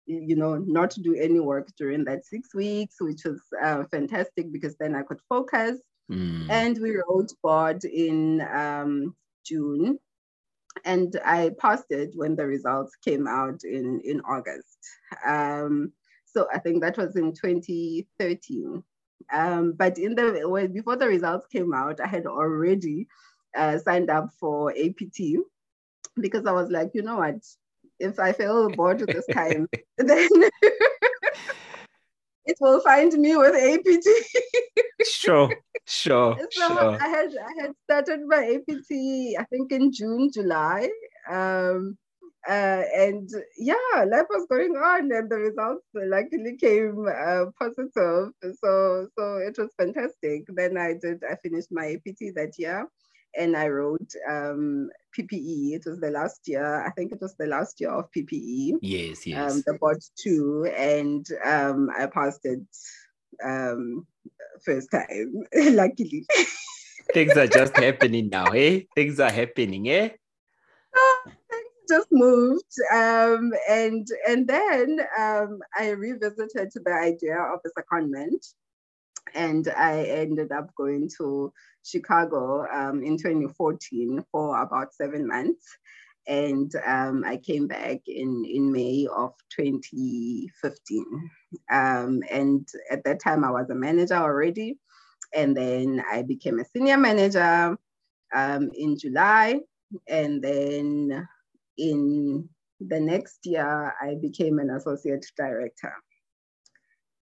you 0.06 0.36
know 0.36 0.56
not 0.56 0.94
do 1.02 1.14
any 1.14 1.40
work 1.40 1.68
during 1.78 2.04
that 2.04 2.24
six 2.24 2.54
weeks, 2.54 2.96
which 3.00 3.24
was 3.24 3.40
uh, 3.62 3.84
fantastic 3.90 4.52
because 4.52 4.76
then 4.76 4.94
I 4.94 5.02
could 5.02 5.20
focus. 5.28 5.78
Mm. 6.10 6.50
And 6.50 6.78
we 6.78 6.96
wrote 6.96 7.32
board 7.42 7.84
in 7.84 8.40
um, 8.42 9.14
June 9.44 9.98
and 10.84 11.18
I 11.24 11.50
passed 11.58 11.90
it 11.90 12.12
when 12.14 12.36
the 12.36 12.46
results 12.46 12.96
came 12.96 13.26
out 13.26 13.62
in, 13.64 14.00
in 14.04 14.20
August. 14.22 14.78
Um, 15.24 15.92
so 16.24 16.46
I 16.52 16.58
think 16.58 16.82
that 16.82 16.98
was 16.98 17.16
in 17.16 17.32
2013. 17.32 18.82
Um, 19.32 19.72
but 19.72 19.98
in 19.98 20.14
the 20.14 20.46
well, 20.46 20.68
before 20.68 20.96
the 20.96 21.06
results 21.06 21.46
came 21.46 21.72
out, 21.72 22.00
I 22.00 22.06
had 22.06 22.26
already 22.26 23.06
uh, 23.56 23.78
signed 23.78 24.10
up 24.10 24.30
for 24.38 24.72
APT 24.72 25.38
because 26.20 26.44
I 26.46 26.52
was 26.52 26.70
like, 26.70 26.90
you 26.92 27.02
know 27.02 27.16
what, 27.16 27.36
if 27.98 28.18
I 28.18 28.32
fail 28.32 28.68
board 28.70 28.98
this 29.00 29.26
time, 29.32 29.68
then 29.98 30.28
it 32.46 32.56
will 32.60 32.80
find 32.80 33.12
me 33.14 33.36
with 33.36 33.54
APT. 33.54 34.06
sure, 35.04 35.50
sure. 35.86 36.36
So 36.50 36.68
sure. 36.68 36.98
I 37.00 37.08
had 37.08 37.30
I 37.36 37.62
had 37.62 37.72
started 37.84 38.20
my 38.26 38.44
APT, 38.56 38.90
I 39.38 39.44
think 39.50 39.72
in 39.72 39.92
June, 39.92 40.30
July. 40.32 40.90
Um, 41.30 41.96
uh, 42.46 42.82
and 42.94 43.28
yeah, 43.56 44.04
life 44.06 44.26
was 44.28 44.46
going 44.50 44.76
on, 44.76 45.10
and 45.10 45.30
the 45.30 45.36
results 45.36 45.86
luckily 45.94 46.56
came 46.56 47.06
uh, 47.08 47.46
positive. 47.58 48.32
So 48.42 49.08
so 49.18 49.36
it 49.38 49.56
was 49.58 49.70
fantastic. 49.78 50.44
Then 50.48 50.76
I 50.76 50.94
did 51.00 51.22
I 51.24 51.36
finished 51.42 51.68
my 51.70 51.92
APT 51.94 52.34
that 52.34 52.52
year, 52.58 52.86
and 53.38 53.56
I 53.56 53.68
wrote 53.68 54.12
um, 54.28 54.90
PPE. 55.16 55.74
It 55.74 55.82
was 55.86 56.00
the 56.00 56.10
last 56.10 56.46
year. 56.46 56.84
I 56.86 56.90
think 56.90 57.12
it 57.12 57.20
was 57.20 57.34
the 57.36 57.46
last 57.46 57.80
year 57.80 57.90
of 57.90 58.10
PPE. 58.10 58.78
Yes, 58.82 59.26
yes. 59.26 59.52
Um, 59.52 59.62
the 59.66 59.74
board 59.74 60.02
two, 60.16 60.70
and 60.76 61.26
um, 61.44 61.90
I 61.96 62.06
passed 62.06 62.44
it 62.44 62.60
um, 63.44 64.06
first 64.64 64.90
time, 64.90 65.44
luckily. 65.54 66.26
Things 67.12 67.36
are 67.36 67.46
just 67.46 67.76
happening 67.86 68.28
now, 68.28 68.46
eh? 68.46 68.82
Things 68.94 69.20
are 69.20 69.32
happening, 69.32 69.88
eh? 69.88 70.10
just 71.88 72.08
moved 72.10 72.74
um, 72.92 73.52
and 73.68 74.06
and 74.28 74.46
then 74.46 75.00
um, 75.18 75.58
I 75.76 75.90
revisited 75.90 76.72
the 76.72 76.92
idea 76.92 77.36
of 77.38 77.60
a 77.64 77.80
secondment 77.80 78.54
and 79.34 79.68
I 79.76 80.04
ended 80.04 80.52
up 80.52 80.74
going 80.76 81.10
to 81.18 81.52
Chicago 81.84 82.66
um, 82.72 83.02
in 83.02 83.18
2014 83.18 84.24
for 84.30 84.62
about 84.62 84.94
seven 84.94 85.26
months. 85.26 85.66
And 86.26 86.72
um, 86.86 87.22
I 87.26 87.36
came 87.36 87.66
back 87.66 88.00
in, 88.06 88.46
in 88.50 88.72
May 88.72 89.06
of 89.14 89.34
2015. 89.54 91.30
Um, 91.70 92.22
and 92.30 92.66
at 92.90 93.04
that 93.04 93.20
time, 93.20 93.44
I 93.44 93.50
was 93.50 93.68
a 93.68 93.74
manager 93.74 94.14
already. 94.14 94.78
And 95.34 95.54
then 95.54 96.02
I 96.10 96.22
became 96.22 96.60
a 96.60 96.64
senior 96.64 96.96
manager 96.96 97.76
um, 98.34 98.70
in 98.74 98.96
July. 98.98 99.60
And 100.08 100.42
then 100.42 101.28
in 101.76 102.48
the 102.80 103.00
next 103.00 103.40
year, 103.44 103.94
I 104.00 104.14
became 104.14 104.58
an 104.58 104.70
associate 104.70 105.26
director. 105.36 105.92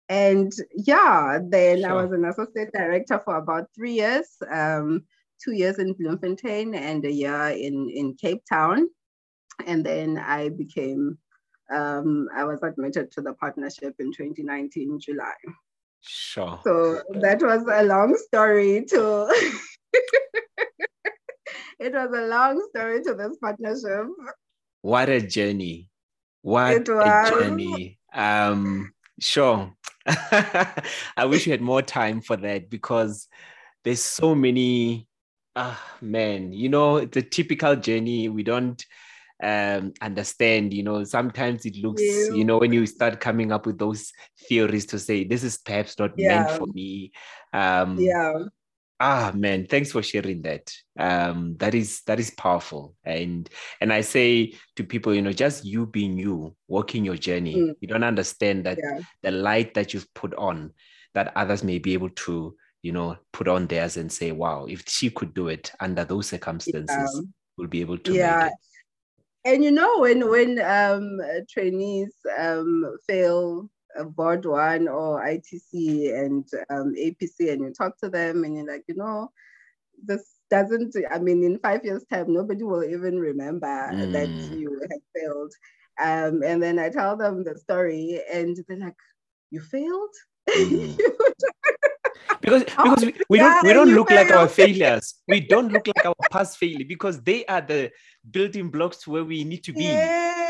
And 0.08 0.52
yeah, 0.74 1.38
then 1.42 1.80
sure. 1.80 1.90
I 1.90 2.02
was 2.02 2.12
an 2.12 2.24
associate 2.24 2.70
director 2.72 3.20
for 3.24 3.36
about 3.36 3.68
three 3.74 3.94
years, 3.94 4.26
um, 4.52 5.04
two 5.42 5.52
years 5.52 5.78
in 5.78 5.94
Bloemfontein 5.94 6.74
and 6.74 7.04
a 7.04 7.10
year 7.10 7.48
in, 7.48 7.88
in 7.88 8.14
Cape 8.14 8.42
Town. 8.48 8.88
And 9.66 9.84
then 9.84 10.18
I 10.18 10.50
became, 10.50 11.16
um, 11.72 12.28
I 12.34 12.44
was 12.44 12.62
admitted 12.62 13.12
to 13.12 13.22
the 13.22 13.32
partnership 13.34 13.94
in 13.98 14.12
2019, 14.12 15.00
July. 15.00 15.32
Sure. 16.02 16.60
So 16.64 17.00
that 17.20 17.40
was 17.40 17.64
a 17.72 17.84
long 17.84 18.14
story 18.26 18.84
to, 18.90 19.26
it 21.80 21.94
was 21.94 22.10
a 22.14 22.26
long 22.26 22.62
story 22.70 23.02
to 23.04 23.14
this 23.14 23.38
partnership. 23.40 24.06
What 24.82 25.08
a 25.08 25.20
journey. 25.20 25.88
What 26.42 26.76
a 26.76 27.30
journey. 27.30 27.98
Um, 28.12 28.92
sure. 29.18 29.72
I 31.16 31.24
wish 31.26 31.46
we 31.46 31.52
had 31.52 31.62
more 31.62 31.82
time 31.82 32.20
for 32.20 32.36
that 32.36 32.70
because 32.70 33.28
there's 33.84 34.02
so 34.02 34.34
many 34.34 35.06
ah 35.56 35.80
man 36.00 36.52
you 36.52 36.68
know 36.68 37.04
the 37.04 37.22
typical 37.22 37.76
journey 37.76 38.28
we 38.28 38.42
don't 38.42 38.84
um, 39.42 39.92
understand. 40.00 40.72
You 40.72 40.82
know, 40.82 41.04
sometimes 41.04 41.66
it 41.66 41.76
looks, 41.76 42.02
yeah. 42.02 42.34
you 42.34 42.44
know, 42.44 42.58
when 42.58 42.72
you 42.72 42.86
start 42.86 43.20
coming 43.20 43.52
up 43.52 43.66
with 43.66 43.78
those 43.78 44.12
theories 44.48 44.86
to 44.86 44.98
say 44.98 45.24
this 45.24 45.44
is 45.44 45.58
perhaps 45.58 45.98
not 45.98 46.12
yeah. 46.16 46.44
meant 46.44 46.58
for 46.58 46.66
me. 46.68 47.12
Um, 47.52 47.98
yeah. 47.98 48.32
Ah 49.00 49.33
man, 49.35 49.66
thanks 49.66 49.90
for 49.90 50.02
sharing 50.02 50.42
that. 50.42 50.72
Um, 50.98 51.57
that 51.59 51.74
is 51.74 52.02
that 52.07 52.20
is 52.20 52.30
powerful, 52.30 52.94
and 53.04 53.48
and 53.80 53.92
I 53.92 54.02
say 54.02 54.54
to 54.76 54.85
people, 54.85 55.12
you 55.12 55.20
know, 55.20 55.33
just 55.33 55.64
you 55.64 55.87
being 55.87 56.16
you, 56.16 56.54
walking 56.68 57.04
your 57.04 57.16
journey. 57.16 57.57
Mm. 57.57 57.74
You 57.80 57.88
don't 57.88 58.04
understand 58.04 58.66
that 58.66 58.78
yeah. 58.83 59.00
the 59.22 59.33
light 59.33 59.74
that 59.74 59.92
you've 59.92 60.12
put 60.14 60.33
on, 60.37 60.72
that 61.14 61.33
others 61.37 61.64
may 61.64 61.78
be 61.78 61.92
able 61.92 62.11
to, 62.11 62.57
you 62.83 62.92
know, 62.92 63.16
put 63.33 63.48
on 63.48 63.66
theirs 63.66 63.96
and 63.96 64.12
say, 64.12 64.30
wow, 64.30 64.66
if 64.66 64.85
she 64.88 65.11
could 65.11 65.35
do 65.35 65.48
it 65.48 65.72
under 65.80 66.04
those 66.04 66.28
circumstances, 66.28 66.88
yeah. 66.88 67.20
we'll 67.59 67.68
be 67.68 67.80
able 67.80 67.98
to. 67.98 68.12
Yeah, 68.12 68.50
and 69.44 69.62
you 69.64 69.70
know 69.70 69.98
when 69.98 70.28
when 70.30 70.61
um, 70.61 71.20
trainees 71.50 72.14
um, 72.38 72.96
fail 73.07 73.68
board 74.02 74.44
one 74.44 74.88
or 74.88 75.24
ITC 75.24 76.18
and 76.18 76.48
um, 76.70 76.94
APC, 76.98 77.52
and 77.52 77.62
you 77.62 77.72
talk 77.72 77.96
to 77.98 78.09
them, 78.09 78.44
and 78.44 78.57
you're 78.57 78.66
like, 78.66 78.85
you 78.88 78.96
know, 78.96 79.30
this 80.04 80.35
doesn't. 80.50 80.96
I 81.11 81.18
mean, 81.18 81.44
in 81.44 81.59
five 81.59 81.85
years' 81.85 82.04
time, 82.11 82.33
nobody 82.33 82.64
will 82.64 82.85
even 82.85 83.18
remember 83.18 83.90
mm. 83.92 84.12
that 84.12 84.28
you 84.28 84.80
had 84.90 85.00
failed. 85.14 85.52
Um, 86.00 86.42
and 86.42 86.62
then 86.62 86.78
I 86.78 86.88
tell 86.88 87.16
them 87.16 87.44
the 87.44 87.57
story, 87.57 88.20
and 88.33 88.57
they're 88.66 88.78
like, 88.78 88.96
"You 89.50 89.61
failed." 89.61 90.14
Mm. 90.50 90.98
because 92.40 92.64
because 92.64 93.04
we, 93.04 93.14
we 93.28 93.38
yeah, 93.38 93.54
don't 93.54 93.64
we 93.64 93.72
don't 93.72 93.94
look 93.94 94.09
failed. 94.09 94.28
like 94.28 94.37
our 94.37 94.48
failures. 94.48 95.14
We 95.28 95.40
don't 95.40 95.72
look 95.72 95.87
like 95.87 96.04
our 96.04 96.14
past 96.30 96.59
failure 96.59 96.85
because 96.87 97.20
they 97.22 97.44
are 97.46 97.61
the 97.61 97.90
building 98.30 98.70
blocks 98.70 98.98
to 99.04 99.11
where 99.11 99.24
we 99.24 99.44
need 99.44 99.64
to 99.64 99.72
be. 99.72 99.85
Yes, 99.85 100.43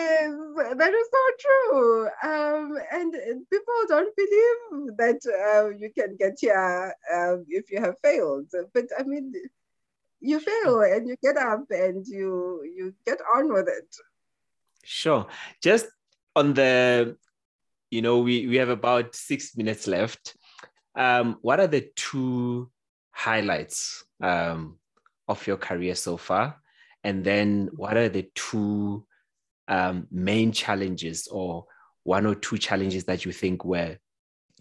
that 0.56 0.92
is 0.92 1.08
so 1.10 1.24
true. 1.44 2.06
Um, 2.22 2.78
and 2.92 3.12
people 3.50 3.74
don't 3.88 4.14
believe 4.16 4.96
that 4.96 5.20
uh, 5.26 5.70
you 5.70 5.90
can 5.96 6.16
get 6.16 6.38
here 6.40 6.94
um, 7.12 7.44
if 7.48 7.70
you 7.70 7.80
have 7.80 7.98
failed. 8.02 8.46
But 8.72 8.86
I 8.98 9.02
mean, 9.02 9.32
you 10.20 10.40
fail 10.40 10.80
and 10.80 11.08
you 11.08 11.16
get 11.22 11.36
up 11.36 11.64
and 11.70 12.06
you 12.06 12.62
you 12.64 12.94
get 13.06 13.18
on 13.36 13.52
with 13.52 13.68
it. 13.68 13.94
Sure. 14.84 15.26
Just 15.62 15.86
on 16.36 16.54
the, 16.54 17.16
you 17.90 18.02
know, 18.02 18.18
we 18.18 18.46
we 18.46 18.56
have 18.56 18.70
about 18.70 19.14
six 19.14 19.56
minutes 19.56 19.86
left. 19.86 20.36
Um, 20.96 21.38
what 21.42 21.60
are 21.60 21.66
the 21.66 21.90
two 21.96 22.70
highlights 23.10 24.04
um, 24.22 24.78
of 25.28 25.46
your 25.46 25.56
career 25.56 25.94
so 25.94 26.16
far? 26.16 26.60
And 27.02 27.24
then 27.24 27.68
what 27.74 27.96
are 27.96 28.08
the 28.08 28.30
two 28.34 29.06
um, 29.68 30.06
main 30.10 30.52
challenges 30.52 31.28
or 31.28 31.66
one 32.02 32.26
or 32.26 32.34
two 32.34 32.58
challenges 32.58 33.04
that 33.04 33.24
you 33.24 33.32
think 33.32 33.64
were 33.64 33.96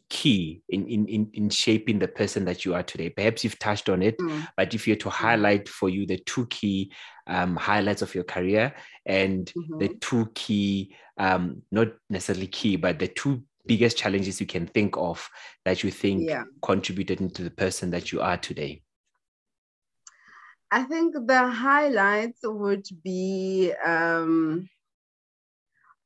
key 0.10 0.62
in, 0.70 0.86
in, 0.88 1.30
in, 1.34 1.50
shaping 1.50 1.98
the 1.98 2.08
person 2.08 2.46
that 2.46 2.66
you 2.66 2.74
are 2.76 2.84
today? 2.84 3.10
Perhaps 3.10 3.44
you've 3.44 3.60
touched 3.60 3.90
on 3.90 4.02
it, 4.02 4.18
mm. 4.20 4.48
but 4.56 4.74
if 4.74 4.88
you're 4.88 4.96
to 4.98 5.10
mm. 5.10 5.12
highlight 5.12 5.68
for 5.68 5.90
you 5.90 6.06
the 6.06 6.20
two 6.20 6.46
key 6.48 6.92
um, 7.28 7.56
highlights 7.56 8.02
of 8.02 8.14
your 8.14 8.24
career 8.24 8.74
and 9.06 9.52
mm-hmm. 9.58 9.80
the 9.80 9.90
two 10.02 10.30
key, 10.36 10.96
um, 11.18 11.62
not 11.72 11.90
necessarily 12.10 12.48
key, 12.48 12.76
but 12.76 13.00
the 13.00 13.08
two 13.08 13.44
biggest 13.66 13.98
challenges 13.98 14.40
you 14.40 14.48
can 14.48 14.68
think 14.68 14.96
of 14.98 15.30
that 15.66 15.84
you 15.84 15.92
think 15.92 16.30
yeah. 16.30 16.44
contributed 16.62 17.22
into 17.22 17.44
the 17.44 17.52
person 17.52 17.92
that 17.92 18.12
you 18.12 18.22
are 18.22 18.38
today? 18.38 18.82
I 20.72 20.84
think 20.84 21.16
the 21.28 21.48
highlights 21.48 22.40
would 22.44 22.88
be 23.04 23.72
um, 23.86 24.70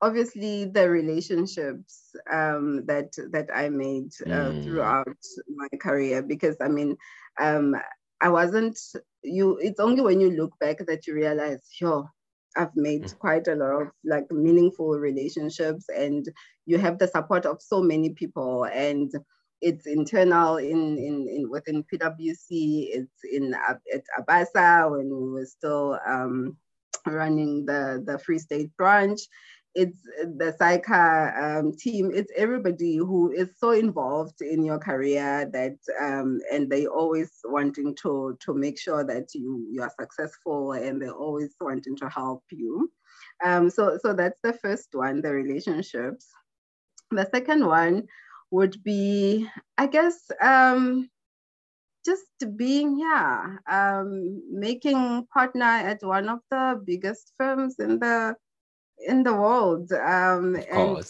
obviously 0.02 0.66
the 0.66 0.90
relationships 0.90 2.16
um, 2.32 2.86
that 2.86 3.12
that 3.32 3.50
I 3.54 3.70
made 3.70 4.12
uh, 4.26 4.52
mm. 4.52 4.64
throughout 4.64 5.18
my 5.56 5.78
career. 5.80 6.22
Because 6.22 6.56
I 6.62 6.68
mean, 6.68 6.98
um, 7.40 7.76
I 8.22 8.30
wasn't 8.30 8.80
you. 9.24 9.58
It's 9.62 9.80
only 9.80 10.02
when 10.02 10.20
you 10.20 10.32
look 10.32 10.58
back 10.60 10.78
that 10.86 11.08
you 11.08 11.14
realize, 11.14 11.62
yo, 11.80 12.08
I've 12.56 12.76
made 12.76 13.04
mm. 13.04 13.20
quite 13.20 13.48
a 13.48 13.56
lot 13.56 13.82
of 13.82 13.88
like 14.04 14.32
meaningful 14.32 14.90
relationships, 14.90 15.86
and 15.96 16.26
you 16.66 16.78
have 16.78 17.00
the 17.00 17.08
support 17.08 17.46
of 17.46 17.62
so 17.62 17.82
many 17.82 18.10
people 18.10 18.66
and 18.66 19.12
it's 19.62 19.88
internal 19.88 20.58
in, 20.58 20.98
in, 20.98 21.28
in 21.28 21.50
within 21.50 21.84
PwC, 21.84 22.90
it's 22.92 23.24
in 23.24 23.54
at 23.54 23.80
ABASA 24.20 24.92
when 24.92 25.10
we 25.10 25.32
were 25.32 25.46
still 25.46 26.00
um, 26.06 26.58
running 27.06 27.66
the, 27.66 28.04
the 28.06 28.20
Free 28.20 28.40
State 28.40 28.76
branch. 28.78 29.20
It's 29.78 30.02
the 30.40 30.56
SAICA 30.60 31.60
um, 31.60 31.72
team, 31.78 32.12
it's 32.12 32.32
everybody 32.36 32.98
who 32.98 33.32
is 33.32 33.50
so 33.60 33.70
involved 33.72 34.42
in 34.42 34.66
your 34.66 34.80
career 34.80 35.48
that, 35.54 35.78
um, 36.02 36.40
and 36.52 36.68
they 36.68 36.88
always 36.88 37.32
wanting 37.46 37.94
to, 38.02 38.36
to 38.40 38.54
make 38.56 38.80
sure 38.80 39.04
that 39.04 39.36
you, 39.36 39.68
you 39.72 39.84
are 39.84 39.94
successful 40.00 40.72
and 40.72 41.00
they're 41.00 41.12
always 41.12 41.54
wanting 41.62 41.96
to 41.98 42.10
help 42.10 42.44
you. 42.50 42.92
Um, 43.46 43.70
so, 43.70 44.00
so 44.02 44.14
that's 44.14 44.40
the 44.42 44.54
first 44.54 44.90
one, 44.94 45.22
the 45.22 45.32
relationships. 45.32 46.26
The 47.12 47.30
second 47.32 47.64
one 47.64 48.08
would 48.50 48.84
be, 48.84 49.48
I 49.78 49.86
guess, 49.86 50.32
um, 50.42 51.08
just 52.04 52.58
being 52.58 52.98
yeah, 52.98 53.58
um, 53.70 54.42
making 54.50 55.28
partner 55.32 55.66
at 55.66 56.02
one 56.02 56.30
of 56.30 56.40
the 56.50 56.82
biggest 56.84 57.34
firms 57.38 57.76
in 57.80 58.00
the 58.00 58.36
in 59.06 59.24
the 59.24 59.34
world 59.34 59.92
um, 59.92 60.56
and 60.56 61.06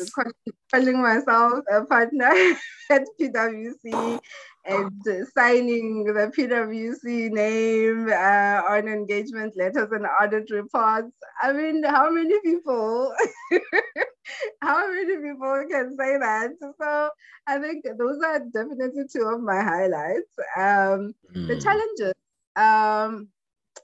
calling 0.71 1.01
myself 1.01 1.63
a 1.71 1.85
partner 1.85 2.31
at 2.91 3.05
PwC 3.19 4.19
and 4.65 4.91
signing 5.33 6.03
the 6.03 6.31
PwC 6.37 7.31
name 7.31 8.09
uh, 8.09 8.61
on 8.69 8.87
engagement 8.87 9.55
letters 9.55 9.89
and 9.91 10.05
audit 10.21 10.49
reports. 10.51 11.13
I 11.41 11.53
mean, 11.53 11.83
how 11.83 12.09
many 12.09 12.39
people, 12.41 13.13
how 14.61 14.91
many 14.91 15.15
people 15.15 15.65
can 15.69 15.95
say 15.97 16.17
that? 16.17 16.49
So 16.61 17.09
I 17.47 17.59
think 17.59 17.85
those 17.97 18.21
are 18.23 18.39
definitely 18.39 19.03
two 19.11 19.23
of 19.23 19.41
my 19.41 19.61
highlights. 19.61 20.33
Um, 20.57 21.13
mm. 21.33 21.47
The 21.47 21.55
hmm. 21.55 21.59
challenges. 21.59 22.13
Um, 22.57 23.29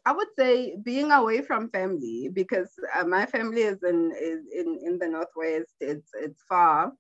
I 0.06 0.12
would 0.12 0.28
say 0.38 0.76
being 0.84 1.12
away 1.12 1.42
from 1.42 1.70
family 1.70 2.30
because 2.32 2.72
uh, 2.96 3.06
my 3.06 3.26
family 3.26 3.62
is 3.62 3.84
in 3.84 4.12
is 4.20 4.42
in, 4.54 4.80
in 4.84 5.00
the 5.00 5.08
northwest. 5.08 5.76
It's 5.80 6.10
it's 6.14 6.42
far. 6.48 6.92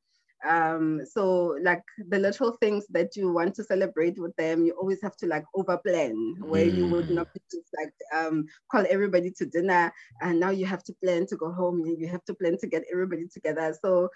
Um, 0.47 1.01
so 1.05 1.57
like 1.61 1.83
the 2.09 2.19
little 2.19 2.51
things 2.59 2.85
that 2.89 3.15
you 3.15 3.31
want 3.31 3.55
to 3.55 3.63
celebrate 3.63 4.19
with 4.19 4.35
them, 4.35 4.65
you 4.65 4.73
always 4.73 5.01
have 5.01 5.15
to 5.17 5.25
like 5.25 5.45
over 5.55 5.77
plan 5.77 6.35
where 6.41 6.65
mm. 6.65 6.75
you 6.75 6.87
would 6.89 7.09
not 7.09 7.29
just 7.49 7.67
like 7.79 7.93
um, 8.13 8.45
call 8.69 8.85
everybody 8.89 9.31
to 9.37 9.45
dinner 9.45 9.93
and 10.21 10.41
now 10.41 10.49
you 10.49 10.65
have 10.65 10.83
to 10.83 10.93
plan 11.01 11.25
to 11.27 11.37
go 11.37 11.49
home 11.53 11.83
and 11.85 11.97
you 11.97 12.09
have 12.09 12.25
to 12.25 12.33
plan 12.33 12.57
to 12.57 12.67
get 12.67 12.83
everybody 12.91 13.25
together. 13.33 13.73
So 13.81 14.09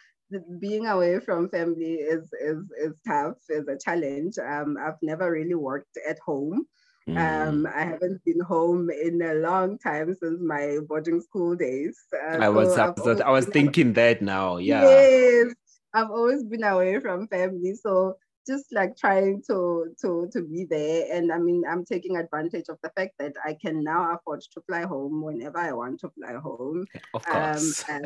being 0.59 0.87
away 0.87 1.19
from 1.19 1.49
family 1.49 1.95
is 1.95 2.23
is 2.41 2.63
is 2.77 2.93
tough, 3.07 3.37
is 3.49 3.67
a 3.67 3.77
challenge. 3.77 4.37
Um, 4.37 4.77
I've 4.77 5.01
never 5.01 5.31
really 5.31 5.55
worked 5.55 5.97
at 6.07 6.19
home. 6.19 6.65
Um, 7.09 7.63
mm. 7.63 7.73
I 7.73 7.85
haven't 7.85 8.23
been 8.25 8.41
home 8.41 8.89
in 8.89 9.21
a 9.21 9.35
long 9.35 9.77
time 9.77 10.13
since 10.21 10.41
my 10.41 10.79
boarding 10.89 11.21
school 11.21 11.55
days. 11.55 11.97
Uh, 12.13 12.37
I 12.37 12.49
was 12.49 12.75
so 12.75 13.19
I 13.23 13.31
was 13.31 13.45
thinking 13.45 13.93
that 13.93 14.21
now. 14.21 14.57
Yeah. 14.57 14.81
Yes, 14.81 15.53
I've 15.93 16.09
always 16.09 16.43
been 16.43 16.63
away 16.63 16.99
from 16.99 17.27
family, 17.29 17.75
so 17.75 18.17
just 18.45 18.65
like 18.73 18.97
trying 18.97 19.41
to 19.47 19.95
to 20.01 20.29
to 20.33 20.41
be 20.41 20.65
there. 20.69 21.07
And 21.11 21.31
I 21.31 21.37
mean, 21.37 21.63
I'm 21.69 21.85
taking 21.85 22.17
advantage 22.17 22.65
of 22.67 22.77
the 22.83 22.89
fact 22.97 23.13
that 23.19 23.33
I 23.45 23.53
can 23.53 23.83
now 23.83 24.13
afford 24.13 24.41
to 24.41 24.61
fly 24.67 24.81
home 24.81 25.21
whenever 25.21 25.59
I 25.59 25.71
want 25.71 26.01
to 26.01 26.09
fly 26.09 26.33
home. 26.33 26.85
Of 27.13 27.25
course. 27.25 27.85
Um, 27.89 28.03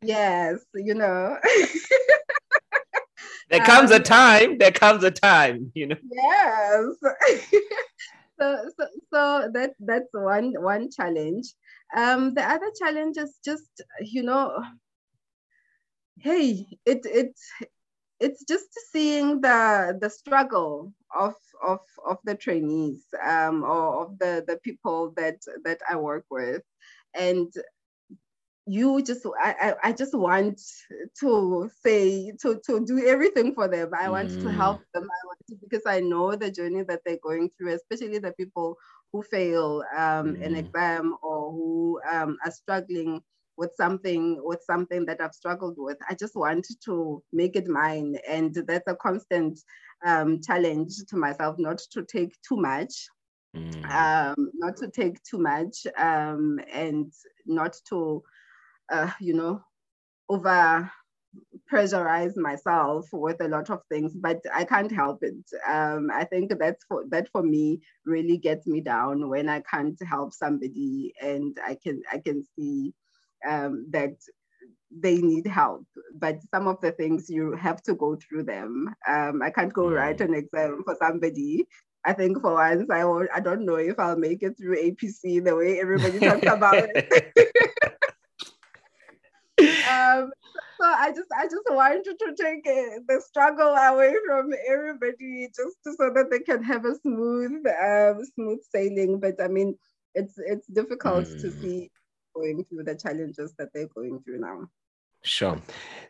yes, 0.00 0.60
you 0.74 0.94
know. 0.94 1.36
there 3.50 3.60
comes 3.66 3.90
um, 3.90 4.00
a 4.00 4.02
time. 4.02 4.56
There 4.56 4.72
comes 4.72 5.04
a 5.04 5.10
time. 5.10 5.72
You 5.74 5.88
know. 5.88 5.96
Yes 6.10 6.96
so, 8.40 8.86
so, 9.12 9.50
that 9.52 9.74
that's 9.80 10.08
one 10.12 10.54
one 10.62 10.90
challenge. 10.90 11.54
Um, 11.96 12.34
the 12.34 12.42
other 12.42 12.70
challenge 12.78 13.16
is 13.18 13.38
just 13.44 13.82
you 14.00 14.22
know, 14.22 14.62
hey, 16.18 16.66
it 16.86 17.04
it 17.04 17.34
it's 18.20 18.44
just 18.44 18.68
seeing 18.92 19.40
the 19.40 19.98
the 20.00 20.10
struggle 20.10 20.92
of 21.14 21.34
of 21.62 21.80
of 22.06 22.18
the 22.24 22.34
trainees 22.34 23.04
um, 23.22 23.64
or 23.64 24.04
of 24.04 24.18
the 24.18 24.44
the 24.46 24.58
people 24.62 25.12
that 25.16 25.40
that 25.64 25.80
I 25.88 25.96
work 25.96 26.24
with, 26.30 26.62
and 27.14 27.52
you 28.70 29.02
just 29.02 29.26
I, 29.42 29.54
I, 29.60 29.88
I 29.88 29.92
just 29.92 30.14
want 30.14 30.60
to 31.20 31.70
say 31.84 32.32
to 32.40 32.60
to 32.64 32.84
do 32.84 33.04
everything 33.04 33.52
for 33.52 33.66
them 33.66 33.90
i 33.98 34.08
want 34.08 34.30
mm. 34.30 34.42
to 34.42 34.52
help 34.52 34.80
them 34.94 35.02
i 35.02 35.26
want 35.26 35.38
to 35.48 35.56
because 35.60 35.82
i 35.86 35.98
know 35.98 36.36
the 36.36 36.50
journey 36.50 36.84
that 36.84 37.00
they're 37.04 37.18
going 37.22 37.50
through 37.50 37.74
especially 37.74 38.18
the 38.18 38.32
people 38.32 38.76
who 39.12 39.22
fail 39.22 39.82
um, 39.96 40.36
mm. 40.36 40.46
an 40.46 40.54
exam 40.54 41.16
or 41.20 41.50
who 41.50 42.00
um, 42.10 42.36
are 42.44 42.52
struggling 42.52 43.20
with 43.56 43.72
something 43.76 44.38
with 44.40 44.62
something 44.64 45.04
that 45.04 45.20
i've 45.20 45.34
struggled 45.34 45.74
with 45.76 45.98
i 46.08 46.14
just 46.14 46.36
want 46.36 46.66
to 46.84 47.20
make 47.32 47.56
it 47.56 47.66
mine 47.66 48.16
and 48.28 48.54
that's 48.68 48.86
a 48.86 48.94
constant 48.94 49.58
um, 50.06 50.40
challenge 50.40 50.92
to 51.08 51.16
myself 51.16 51.56
not 51.58 51.78
to 51.90 52.04
take 52.04 52.36
too 52.48 52.56
much 52.56 53.08
mm. 53.56 53.84
um, 53.90 54.50
not 54.54 54.76
to 54.76 54.88
take 54.88 55.20
too 55.24 55.38
much 55.38 55.86
um, 55.98 56.60
and 56.72 57.12
not 57.46 57.76
to 57.88 58.22
uh, 58.90 59.10
you 59.20 59.34
know, 59.34 59.62
over 60.28 60.90
pressurize 61.72 62.36
myself 62.36 63.06
with 63.12 63.40
a 63.40 63.48
lot 63.48 63.70
of 63.70 63.80
things, 63.88 64.12
but 64.14 64.40
I 64.52 64.64
can't 64.64 64.90
help 64.90 65.22
it. 65.22 65.36
Um, 65.68 66.10
I 66.12 66.24
think 66.24 66.52
that's 66.58 66.84
for 66.84 67.04
that 67.10 67.28
for 67.30 67.42
me 67.42 67.80
really 68.04 68.36
gets 68.36 68.66
me 68.66 68.80
down 68.80 69.28
when 69.28 69.48
I 69.48 69.60
can't 69.60 69.98
help 70.02 70.32
somebody 70.32 71.12
and 71.20 71.56
I 71.64 71.76
can 71.80 72.02
I 72.12 72.18
can 72.18 72.44
see 72.56 72.92
um, 73.48 73.86
that 73.90 74.16
they 74.90 75.18
need 75.18 75.46
help. 75.46 75.86
But 76.18 76.40
some 76.52 76.66
of 76.66 76.80
the 76.80 76.92
things 76.92 77.30
you 77.30 77.52
have 77.52 77.82
to 77.84 77.94
go 77.94 78.16
through 78.16 78.44
them. 78.44 78.92
Um, 79.06 79.40
I 79.42 79.50
can't 79.50 79.72
go 79.72 79.84
mm. 79.84 79.96
write 79.96 80.20
an 80.20 80.34
exam 80.34 80.82
for 80.84 80.96
somebody. 81.00 81.66
I 82.04 82.14
think 82.14 82.40
for 82.40 82.54
once 82.54 82.88
I 82.90 83.04
will, 83.04 83.28
I 83.32 83.40
don't 83.40 83.66
know 83.66 83.76
if 83.76 83.98
I'll 83.98 84.16
make 84.16 84.42
it 84.42 84.56
through 84.58 84.82
APC 84.82 85.44
the 85.44 85.54
way 85.54 85.80
everybody 85.80 86.18
talks 86.18 86.46
about 86.46 86.88
it. 86.94 87.32
um, 90.10 90.32
so 90.80 90.86
I 90.86 91.10
just 91.10 91.28
I 91.36 91.44
just 91.44 91.68
wanted 91.68 92.04
to 92.04 92.34
take 92.38 92.66
uh, 92.66 93.00
the 93.08 93.20
struggle 93.20 93.74
away 93.74 94.14
from 94.26 94.52
everybody 94.68 95.48
just 95.54 95.76
so 95.84 96.10
that 96.14 96.28
they 96.30 96.40
can 96.40 96.62
have 96.62 96.84
a 96.84 96.94
smooth 96.96 97.66
um, 97.66 98.24
smooth 98.34 98.60
sailing. 98.70 99.20
But 99.20 99.40
I 99.42 99.48
mean, 99.48 99.76
it's 100.14 100.34
it's 100.38 100.66
difficult 100.66 101.26
mm. 101.26 101.40
to 101.40 101.50
see 101.50 101.90
going 102.34 102.64
through 102.64 102.84
the 102.84 102.94
challenges 102.94 103.54
that 103.58 103.68
they're 103.74 103.88
going 103.94 104.20
through 104.22 104.40
now. 104.40 104.68
Sure. 105.22 105.60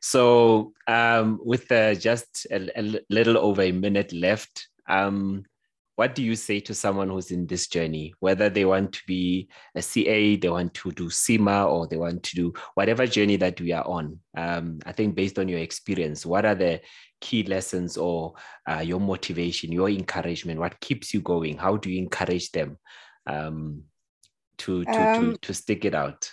So, 0.00 0.72
um, 0.86 1.40
with 1.44 1.70
uh, 1.72 1.94
just 1.94 2.46
a, 2.50 2.70
a, 2.78 3.00
little 3.10 3.38
over 3.38 3.62
a 3.62 3.72
minute 3.72 4.12
left, 4.12 4.68
um, 4.88 5.44
what 5.96 6.14
do 6.14 6.22
you 6.22 6.34
say 6.34 6.60
to 6.60 6.74
someone 6.74 7.10
who's 7.10 7.30
in 7.30 7.46
this 7.46 7.66
journey, 7.66 8.14
whether 8.20 8.48
they 8.48 8.64
want 8.64 8.92
to 8.94 9.00
be 9.06 9.48
a 9.74 9.82
CA, 9.82 10.36
they 10.36 10.48
want 10.48 10.72
to 10.74 10.90
do 10.92 11.10
CIMA, 11.10 11.66
or 11.66 11.86
they 11.86 11.96
want 11.96 12.22
to 12.22 12.36
do 12.36 12.54
whatever 12.74 13.06
journey 13.06 13.36
that 13.36 13.60
we 13.60 13.72
are 13.72 13.86
on? 13.86 14.18
Um, 14.36 14.78
I 14.86 14.92
think 14.92 15.14
based 15.14 15.38
on 15.38 15.48
your 15.48 15.58
experience, 15.58 16.24
what 16.24 16.46
are 16.46 16.54
the 16.54 16.80
key 17.20 17.42
lessons 17.42 17.96
or 17.96 18.34
uh, 18.66 18.80
your 18.80 19.00
motivation, 19.00 19.72
your 19.72 19.90
encouragement? 19.90 20.58
What 20.58 20.80
keeps 20.80 21.12
you 21.12 21.20
going? 21.20 21.58
How 21.58 21.76
do 21.76 21.90
you 21.90 21.98
encourage 21.98 22.50
them 22.52 22.78
um, 23.26 23.82
to, 24.58 24.84
to, 24.84 24.90
um, 24.90 25.32
to, 25.32 25.38
to 25.38 25.54
stick 25.54 25.84
it 25.84 25.94
out? 25.94 26.30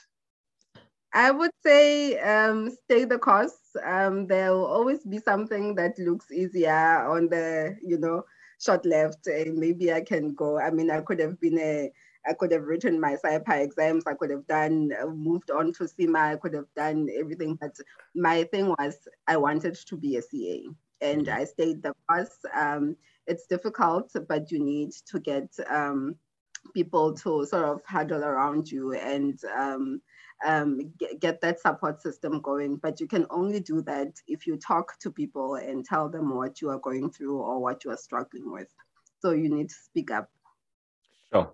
I 1.14 1.32
would 1.32 1.52
say 1.66 2.20
um, 2.20 2.70
stay 2.84 3.06
the 3.06 3.18
course. 3.18 3.58
Um, 3.86 4.28
there 4.28 4.54
will 4.54 4.66
always 4.66 5.04
be 5.04 5.20
something 5.20 5.76
that 5.76 5.98
looks 5.98 6.32
easier 6.32 7.08
on 7.10 7.28
the, 7.28 7.76
you 7.82 7.98
know, 7.98 8.24
short 8.60 8.86
left. 8.86 9.28
Uh, 9.28 9.52
maybe 9.54 9.92
I 9.92 10.02
can 10.02 10.34
go. 10.34 10.60
I 10.60 10.72
mean, 10.72 10.92
I 10.92 11.02
could 11.02 11.20
have 11.20 11.40
been 11.40 11.60
a, 11.60 11.92
I 12.28 12.34
could 12.34 12.52
have 12.52 12.64
written 12.64 13.00
my 13.00 13.16
SAIPA 13.24 13.62
exams. 13.62 14.04
I 14.06 14.14
could 14.14 14.30
have 14.32 14.46
done, 14.48 14.92
uh, 15.02 15.08
moved 15.08 15.52
on 15.52 15.74
to 15.74 15.88
CIMA. 15.88 16.20
I 16.20 16.36
could 16.36 16.54
have 16.54 16.68
done 16.76 17.08
everything. 17.18 17.58
But 17.60 17.76
my 18.16 18.44
thing 18.44 18.70
was, 18.70 18.98
I 19.28 19.38
wanted 19.38 19.76
to 19.76 19.98
be 19.98 20.18
a 20.18 20.22
CA, 20.22 20.68
and 21.02 21.28
mm-hmm. 21.28 21.40
I 21.40 21.46
stayed 21.46 21.84
the 21.84 21.94
course. 22.10 22.38
Um, 22.56 22.96
it's 23.28 23.48
difficult, 23.48 24.12
but 24.28 24.52
you 24.52 24.64
need 24.64 24.92
to 25.08 25.20
get 25.20 25.50
um, 25.70 26.16
people 26.74 27.14
to 27.14 27.46
sort 27.46 27.66
of 27.66 27.82
huddle 27.86 28.24
around 28.24 28.72
you 28.72 28.94
and 28.94 29.40
um, 29.58 30.02
um, 30.46 30.92
get, 31.00 31.20
get, 31.20 31.42
that 31.42 31.60
support 31.60 32.02
system 32.02 32.42
going. 32.42 32.78
But 32.78 33.00
you 33.00 33.08
can 33.08 33.26
only 33.30 33.60
do 33.60 33.82
that 33.84 34.14
if 34.28 34.48
you 34.48 34.58
talk 34.58 35.00
to 35.00 35.12
people 35.12 35.56
and 35.56 35.86
tell 35.86 36.10
them 36.10 36.36
what 36.36 36.62
you 36.62 36.70
are 36.70 36.80
going 36.80 37.12
through 37.12 37.38
or 37.38 37.60
what 37.60 37.84
you 37.84 37.92
are 37.92 37.98
struggling 37.98 38.52
with. 38.52 38.68
So 39.22 39.32
you 39.32 39.54
need 39.54 39.70
to 39.70 39.76
speak 39.76 40.12
up. 40.12 40.30
Sure. 41.32 41.52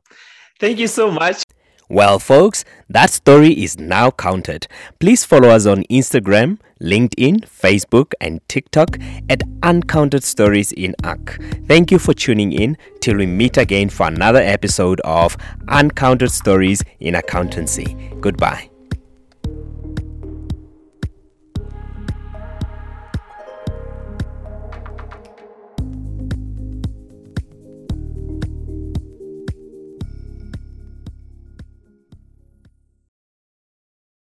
Thank 0.59 0.79
you 0.79 0.87
so 0.87 1.11
much. 1.11 1.43
Well, 1.89 2.17
folks, 2.17 2.63
that 2.89 3.11
story 3.11 3.51
is 3.51 3.77
now 3.77 4.09
counted. 4.09 4.67
Please 4.99 5.25
follow 5.25 5.49
us 5.49 5.65
on 5.65 5.83
Instagram, 5.83 6.57
LinkedIn, 6.81 7.41
Facebook, 7.41 8.13
and 8.21 8.39
TikTok 8.47 8.97
at 9.29 9.43
Uncounted 9.61 10.23
Stories 10.23 10.71
in 10.71 10.95
UC. 11.03 11.67
Thank 11.67 11.91
you 11.91 11.99
for 11.99 12.13
tuning 12.13 12.51
in 12.51 12.77
till 13.01 13.17
we 13.17 13.25
meet 13.25 13.57
again 13.57 13.89
for 13.89 14.07
another 14.07 14.41
episode 14.41 15.01
of 15.01 15.37
Uncounted 15.67 16.31
Stories 16.31 16.81
in 16.99 17.15
Accountancy. 17.15 17.95
Goodbye. 18.21 18.72